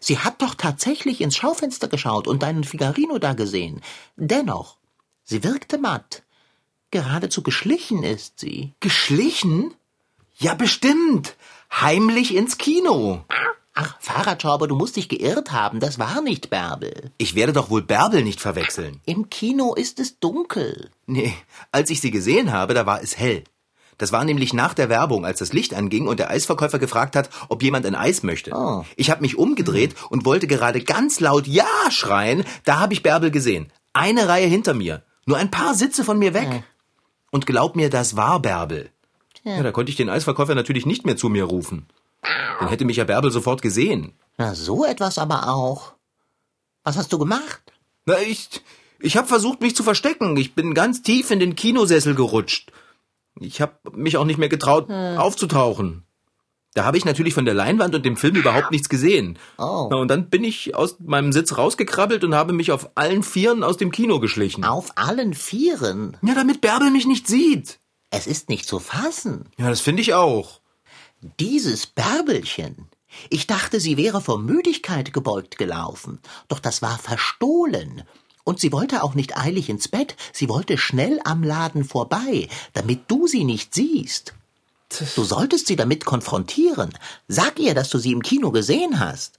Sie 0.00 0.18
hat 0.18 0.42
doch 0.42 0.54
tatsächlich 0.54 1.20
ins 1.20 1.36
Schaufenster 1.36 1.88
geschaut 1.88 2.26
und 2.26 2.42
deinen 2.42 2.64
Figarino 2.64 3.18
da 3.18 3.32
gesehen. 3.32 3.80
Dennoch, 4.16 4.76
sie 5.22 5.44
wirkte 5.44 5.78
matt. 5.78 6.24
Geradezu 6.90 7.42
geschlichen 7.42 8.02
ist 8.02 8.40
sie. 8.40 8.74
Geschlichen? 8.80 9.72
Ja, 10.36 10.54
bestimmt. 10.54 11.36
Heimlich 11.70 12.34
ins 12.34 12.58
Kino. 12.58 13.24
Ach, 13.74 13.96
Fahrradschrauber, 13.98 14.68
du 14.68 14.76
musst 14.76 14.94
dich 14.94 15.08
geirrt 15.08 15.50
haben. 15.50 15.80
Das 15.80 15.98
war 15.98 16.22
nicht 16.22 16.48
Bärbel. 16.48 17.10
Ich 17.18 17.34
werde 17.34 17.52
doch 17.52 17.70
wohl 17.70 17.82
Bärbel 17.82 18.22
nicht 18.22 18.40
verwechseln. 18.40 19.00
Im 19.04 19.30
Kino 19.30 19.74
ist 19.74 19.98
es 19.98 20.20
dunkel. 20.20 20.90
Nee, 21.06 21.34
als 21.72 21.90
ich 21.90 22.00
sie 22.00 22.12
gesehen 22.12 22.52
habe, 22.52 22.74
da 22.74 22.86
war 22.86 23.02
es 23.02 23.18
hell. 23.18 23.42
Das 23.98 24.12
war 24.12 24.24
nämlich 24.24 24.52
nach 24.52 24.74
der 24.74 24.88
Werbung, 24.88 25.24
als 25.24 25.40
das 25.40 25.52
Licht 25.52 25.74
anging 25.74 26.06
und 26.06 26.18
der 26.18 26.30
Eisverkäufer 26.30 26.78
gefragt 26.78 27.16
hat, 27.16 27.30
ob 27.48 27.62
jemand 27.62 27.84
ein 27.86 27.94
Eis 27.94 28.22
möchte. 28.22 28.52
Oh. 28.54 28.84
Ich 28.96 29.10
habe 29.10 29.22
mich 29.22 29.38
umgedreht 29.38 29.94
und 30.08 30.24
wollte 30.24 30.46
gerade 30.46 30.80
ganz 30.82 31.20
laut 31.20 31.46
Ja 31.46 31.66
schreien. 31.90 32.44
Da 32.64 32.78
habe 32.78 32.92
ich 32.92 33.02
Bärbel 33.02 33.30
gesehen. 33.30 33.72
Eine 33.92 34.28
Reihe 34.28 34.46
hinter 34.46 34.74
mir. 34.74 35.02
Nur 35.26 35.36
ein 35.36 35.50
paar 35.50 35.74
Sitze 35.74 36.04
von 36.04 36.18
mir 36.18 36.34
weg. 36.34 36.64
Und 37.30 37.46
glaub 37.46 37.74
mir, 37.74 37.90
das 37.90 38.16
war 38.16 38.40
Bärbel. 38.40 38.90
Ja, 39.42 39.62
da 39.62 39.72
konnte 39.72 39.90
ich 39.90 39.96
den 39.96 40.08
Eisverkäufer 40.08 40.54
natürlich 40.54 40.86
nicht 40.86 41.04
mehr 41.04 41.16
zu 41.16 41.28
mir 41.28 41.44
rufen. 41.44 41.86
Dann 42.60 42.68
hätte 42.68 42.84
mich 42.84 42.96
ja 42.96 43.04
Bärbel 43.04 43.30
sofort 43.30 43.62
gesehen. 43.62 44.14
Na, 44.38 44.54
so 44.54 44.84
etwas 44.84 45.18
aber 45.18 45.48
auch. 45.48 45.94
Was 46.82 46.96
hast 46.96 47.12
du 47.12 47.18
gemacht? 47.18 47.62
Na, 48.06 48.18
ich, 48.20 48.48
ich 49.00 49.16
habe 49.16 49.28
versucht, 49.28 49.60
mich 49.60 49.76
zu 49.76 49.82
verstecken. 49.82 50.36
Ich 50.36 50.54
bin 50.54 50.74
ganz 50.74 51.02
tief 51.02 51.30
in 51.30 51.40
den 51.40 51.56
Kinosessel 51.56 52.14
gerutscht. 52.14 52.72
Ich 53.40 53.60
habe 53.60 53.74
mich 53.92 54.16
auch 54.16 54.24
nicht 54.24 54.38
mehr 54.38 54.48
getraut, 54.48 54.90
aufzutauchen. 54.90 56.04
Da 56.74 56.84
habe 56.84 56.96
ich 56.98 57.04
natürlich 57.04 57.34
von 57.34 57.44
der 57.44 57.54
Leinwand 57.54 57.94
und 57.94 58.04
dem 58.04 58.16
Film 58.16 58.34
überhaupt 58.34 58.72
nichts 58.72 58.88
gesehen. 58.88 59.38
Oh. 59.58 59.88
Na, 59.90 59.96
und 59.96 60.08
dann 60.08 60.28
bin 60.28 60.42
ich 60.42 60.74
aus 60.74 60.96
meinem 60.98 61.32
Sitz 61.32 61.56
rausgekrabbelt 61.56 62.24
und 62.24 62.34
habe 62.34 62.52
mich 62.52 62.72
auf 62.72 62.90
allen 62.96 63.22
Vieren 63.22 63.62
aus 63.62 63.76
dem 63.76 63.92
Kino 63.92 64.18
geschlichen. 64.18 64.64
Auf 64.64 64.90
allen 64.96 65.34
Vieren. 65.34 66.16
Ja, 66.22 66.34
damit 66.34 66.60
Bärbel 66.60 66.90
mich 66.90 67.06
nicht 67.06 67.28
sieht. 67.28 67.78
Es 68.10 68.26
ist 68.26 68.48
nicht 68.48 68.66
zu 68.66 68.80
fassen. 68.80 69.48
Ja, 69.56 69.70
das 69.70 69.80
finde 69.80 70.02
ich 70.02 70.14
auch. 70.14 70.60
Dieses 71.40 71.86
Bärbelchen. 71.86 72.88
Ich 73.30 73.46
dachte, 73.46 73.80
sie 73.80 73.96
wäre 73.96 74.20
vor 74.20 74.38
Müdigkeit 74.38 75.12
gebeugt 75.14 75.56
gelaufen. 75.56 76.18
Doch 76.48 76.58
das 76.58 76.82
war 76.82 76.98
verstohlen. 76.98 78.02
Und 78.44 78.60
sie 78.60 78.72
wollte 78.72 79.02
auch 79.02 79.14
nicht 79.14 79.38
eilig 79.38 79.70
ins 79.70 79.88
Bett, 79.88 80.16
sie 80.32 80.50
wollte 80.50 80.76
schnell 80.76 81.18
am 81.24 81.42
Laden 81.42 81.84
vorbei, 81.84 82.48
damit 82.74 83.10
du 83.10 83.26
sie 83.26 83.44
nicht 83.44 83.74
siehst. 83.74 84.34
Du 85.16 85.24
solltest 85.24 85.66
sie 85.66 85.76
damit 85.76 86.04
konfrontieren. 86.04 86.92
Sag 87.26 87.58
ihr, 87.58 87.74
dass 87.74 87.88
du 87.88 87.98
sie 87.98 88.12
im 88.12 88.22
Kino 88.22 88.50
gesehen 88.50 89.00
hast. 89.00 89.38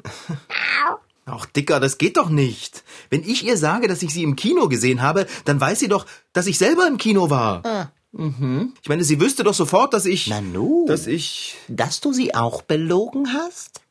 Ach, 1.27 1.45
Dicker, 1.45 1.79
das 1.79 1.99
geht 1.99 2.17
doch 2.17 2.29
nicht. 2.29 2.83
Wenn 3.11 3.23
ich 3.23 3.45
ihr 3.45 3.57
sage, 3.57 3.87
dass 3.87 4.01
ich 4.01 4.11
sie 4.11 4.23
im 4.23 4.35
Kino 4.35 4.67
gesehen 4.67 5.03
habe, 5.03 5.27
dann 5.45 5.61
weiß 5.61 5.79
sie 5.79 5.87
doch, 5.87 6.07
dass 6.33 6.47
ich 6.47 6.57
selber 6.57 6.87
im 6.87 6.97
Kino 6.97 7.29
war. 7.29 7.91
Ich 8.17 8.87
meine, 8.87 9.03
sie 9.03 9.19
wüsste 9.19 9.43
doch 9.43 9.53
sofort, 9.53 9.93
dass 9.93 10.05
ich. 10.05 10.27
Na 10.27 10.39
nu. 10.39 10.85
Dass 10.87 11.05
ich. 11.05 11.57
Dass 11.67 11.99
du 11.99 12.13
sie 12.13 12.33
auch 12.33 12.61
belogen 12.61 13.33
hast? 13.33 13.81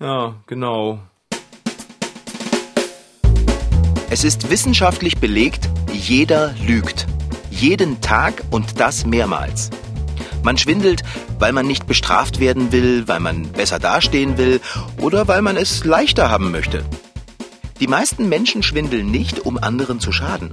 Ja, 0.00 0.36
genau. 0.46 1.00
Es 4.08 4.24
ist 4.24 4.50
wissenschaftlich 4.50 5.18
belegt, 5.18 5.68
jeder 5.92 6.54
lügt. 6.66 7.06
Jeden 7.50 8.00
Tag 8.00 8.44
und 8.50 8.80
das 8.80 9.04
mehrmals. 9.04 9.68
Man 10.42 10.56
schwindelt, 10.56 11.02
weil 11.38 11.52
man 11.52 11.66
nicht 11.66 11.86
bestraft 11.86 12.40
werden 12.40 12.72
will, 12.72 13.06
weil 13.08 13.20
man 13.20 13.52
besser 13.52 13.78
dastehen 13.78 14.38
will 14.38 14.60
oder 15.02 15.28
weil 15.28 15.42
man 15.42 15.58
es 15.58 15.84
leichter 15.84 16.30
haben 16.30 16.50
möchte. 16.50 16.82
Die 17.80 17.88
meisten 17.88 18.30
Menschen 18.30 18.62
schwindeln 18.62 19.10
nicht, 19.10 19.40
um 19.44 19.58
anderen 19.58 20.00
zu 20.00 20.12
schaden. 20.12 20.50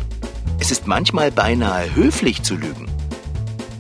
Es 0.66 0.72
ist 0.72 0.88
manchmal 0.88 1.32
beinahe 1.32 1.94
höflich 1.94 2.42
zu 2.42 2.56
lügen. 2.56 2.88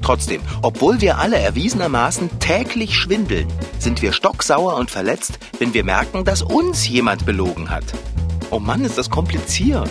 Trotzdem, 0.03 0.43
obwohl 0.61 1.01
wir 1.01 1.17
alle 1.17 1.39
erwiesenermaßen 1.39 2.37
täglich 2.37 2.95
schwindeln, 2.95 3.51
sind 3.79 4.03
wir 4.03 4.13
stocksauer 4.13 4.75
und 4.75 4.91
verletzt, 4.91 5.39
wenn 5.57 5.73
wir 5.73 5.83
merken, 5.83 6.25
dass 6.25 6.43
uns 6.43 6.87
jemand 6.87 7.25
belogen 7.25 7.71
hat. 7.71 7.85
Oh 8.51 8.59
Mann, 8.59 8.85
ist 8.85 8.99
das 8.99 9.09
kompliziert. 9.09 9.89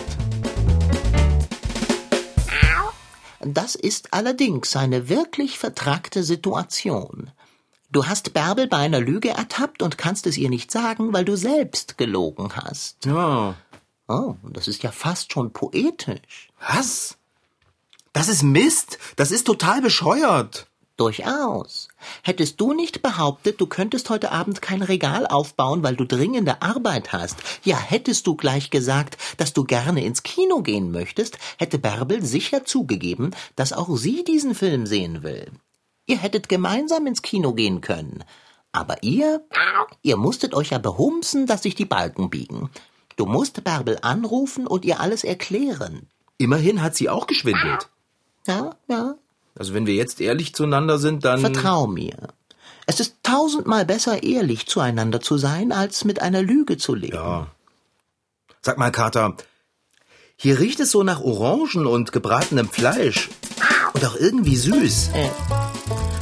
Das 3.41 3.75
ist 3.75 4.13
allerdings 4.13 4.73
eine 4.77 5.09
wirklich 5.09 5.59
vertrackte 5.59 6.23
Situation. 6.23 7.29
Du 7.91 8.05
hast 8.07 8.33
Bärbel 8.33 8.67
bei 8.67 8.77
einer 8.77 9.01
Lüge 9.01 9.29
ertappt 9.29 9.81
und 9.81 9.97
kannst 9.97 10.27
es 10.27 10.37
ihr 10.37 10.49
nicht 10.49 10.71
sagen, 10.71 11.11
weil 11.11 11.25
du 11.25 11.35
selbst 11.35 11.97
gelogen 11.97 12.55
hast. 12.55 13.05
Ja. 13.05 13.55
Oh, 14.07 14.35
das 14.43 14.67
ist 14.67 14.83
ja 14.83 14.91
fast 14.91 15.33
schon 15.33 15.51
poetisch. 15.51 16.49
Was? 16.59 17.17
Das 18.13 18.27
ist 18.27 18.43
Mist. 18.43 18.99
Das 19.15 19.31
ist 19.31 19.45
total 19.45 19.81
bescheuert. 19.81 20.67
Durchaus. 20.97 21.89
Hättest 22.23 22.61
du 22.61 22.71
nicht 22.73 23.01
behauptet, 23.01 23.59
du 23.59 23.67
könntest 23.67 24.09
heute 24.09 24.31
Abend 24.31 24.61
kein 24.61 24.81
Regal 24.81 25.27
aufbauen, 25.27 25.83
weil 25.83 25.97
du 25.97 26.05
dringende 26.05 26.61
Arbeit 26.61 27.11
hast, 27.11 27.35
ja, 27.65 27.77
hättest 27.77 28.25
du 28.27 28.35
gleich 28.35 28.69
gesagt, 28.69 29.17
dass 29.35 29.51
du 29.51 29.65
gerne 29.65 30.05
ins 30.05 30.23
Kino 30.23 30.61
gehen 30.61 30.91
möchtest, 30.91 31.37
hätte 31.57 31.79
Bärbel 31.79 32.23
sicher 32.23 32.63
zugegeben, 32.63 33.31
dass 33.57 33.73
auch 33.73 33.93
sie 33.97 34.23
diesen 34.23 34.55
Film 34.55 34.85
sehen 34.85 35.21
will. 35.21 35.51
Ihr 36.05 36.17
hättet 36.17 36.47
gemeinsam 36.47 37.07
ins 37.07 37.21
Kino 37.21 37.53
gehen 37.53 37.81
können. 37.81 38.23
Aber 38.71 39.03
ihr, 39.03 39.45
ihr 40.01 40.15
musstet 40.15 40.53
euch 40.53 40.69
ja 40.69 40.77
behumsen, 40.77 41.45
dass 41.45 41.63
sich 41.63 41.75
die 41.75 41.85
Balken 41.85 42.29
biegen. 42.29 42.69
Du 43.15 43.25
musst 43.25 43.63
Bärbel 43.63 43.97
anrufen 44.01 44.67
und 44.67 44.85
ihr 44.85 44.99
alles 44.99 45.23
erklären. 45.23 46.07
Immerhin 46.37 46.81
hat 46.81 46.95
sie 46.95 47.09
auch 47.09 47.27
geschwindelt. 47.27 47.89
Ja, 48.47 48.75
ja, 48.87 49.15
Also 49.57 49.73
wenn 49.73 49.87
wir 49.87 49.95
jetzt 49.95 50.19
ehrlich 50.21 50.53
zueinander 50.53 50.99
sind, 50.99 51.25
dann. 51.25 51.39
Vertrau 51.39 51.87
mir. 51.87 52.15
Es 52.87 52.99
ist 52.99 53.15
tausendmal 53.23 53.85
besser, 53.85 54.21
ehrlich 54.21 54.67
zueinander 54.67 55.21
zu 55.21 55.37
sein, 55.37 55.71
als 55.71 56.05
mit 56.05 56.21
einer 56.21 56.41
Lüge 56.43 56.77
zu 56.77 56.93
leben. 56.93 57.15
Ja. 57.15 57.47
Sag 58.61 58.77
mal, 58.77 58.91
Kater, 58.91 59.35
hier 60.35 60.59
riecht 60.59 60.79
es 60.79 60.91
so 60.91 61.03
nach 61.03 61.21
Orangen 61.21 61.87
und 61.87 62.11
gebratenem 62.11 62.69
Fleisch. 62.69 63.29
Und 63.93 64.05
auch 64.05 64.15
irgendwie 64.15 64.57
süß. 64.57 65.09
Äh. 65.13 65.29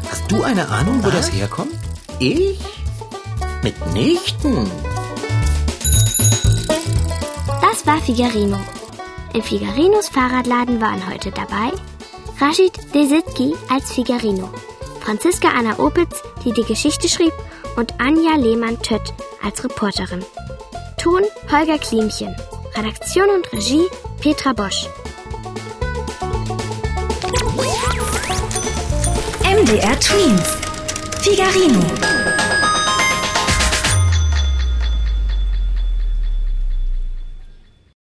Hast 0.09 0.31
du 0.31 0.43
eine 0.43 0.69
Ahnung, 0.69 1.03
wo 1.03 1.09
das 1.09 1.33
herkommt? 1.33 1.73
Ich? 2.19 2.59
Mitnichten. 3.63 4.69
Das 7.85 7.95
war 7.95 8.01
Figarino. 8.01 8.57
In 9.33 9.41
Figarinos 9.41 10.07
Fahrradladen 10.07 10.79
waren 10.79 11.05
heute 11.09 11.31
dabei 11.31 11.71
Rashid 12.39 12.71
Desitki 12.93 13.53
als 13.69 13.91
Figarino, 13.91 14.49
Franziska 15.01 15.49
Anna 15.49 15.77
Opitz, 15.79 16.21
die 16.45 16.53
die 16.53 16.63
Geschichte 16.63 17.09
schrieb, 17.09 17.33
und 17.75 17.99
Anja 17.99 18.37
Lehmann-Tött 18.37 19.13
als 19.43 19.63
Reporterin. 19.63 20.23
Ton 20.97 21.23
Holger 21.51 21.77
Klimchen. 21.77 22.35
Redaktion 22.75 23.29
und 23.29 23.51
Regie 23.51 23.85
Petra 24.21 24.53
Bosch. 24.53 24.87
MDR 29.43 29.99
Twins. 29.99 30.57
Figarino. 31.21 32.22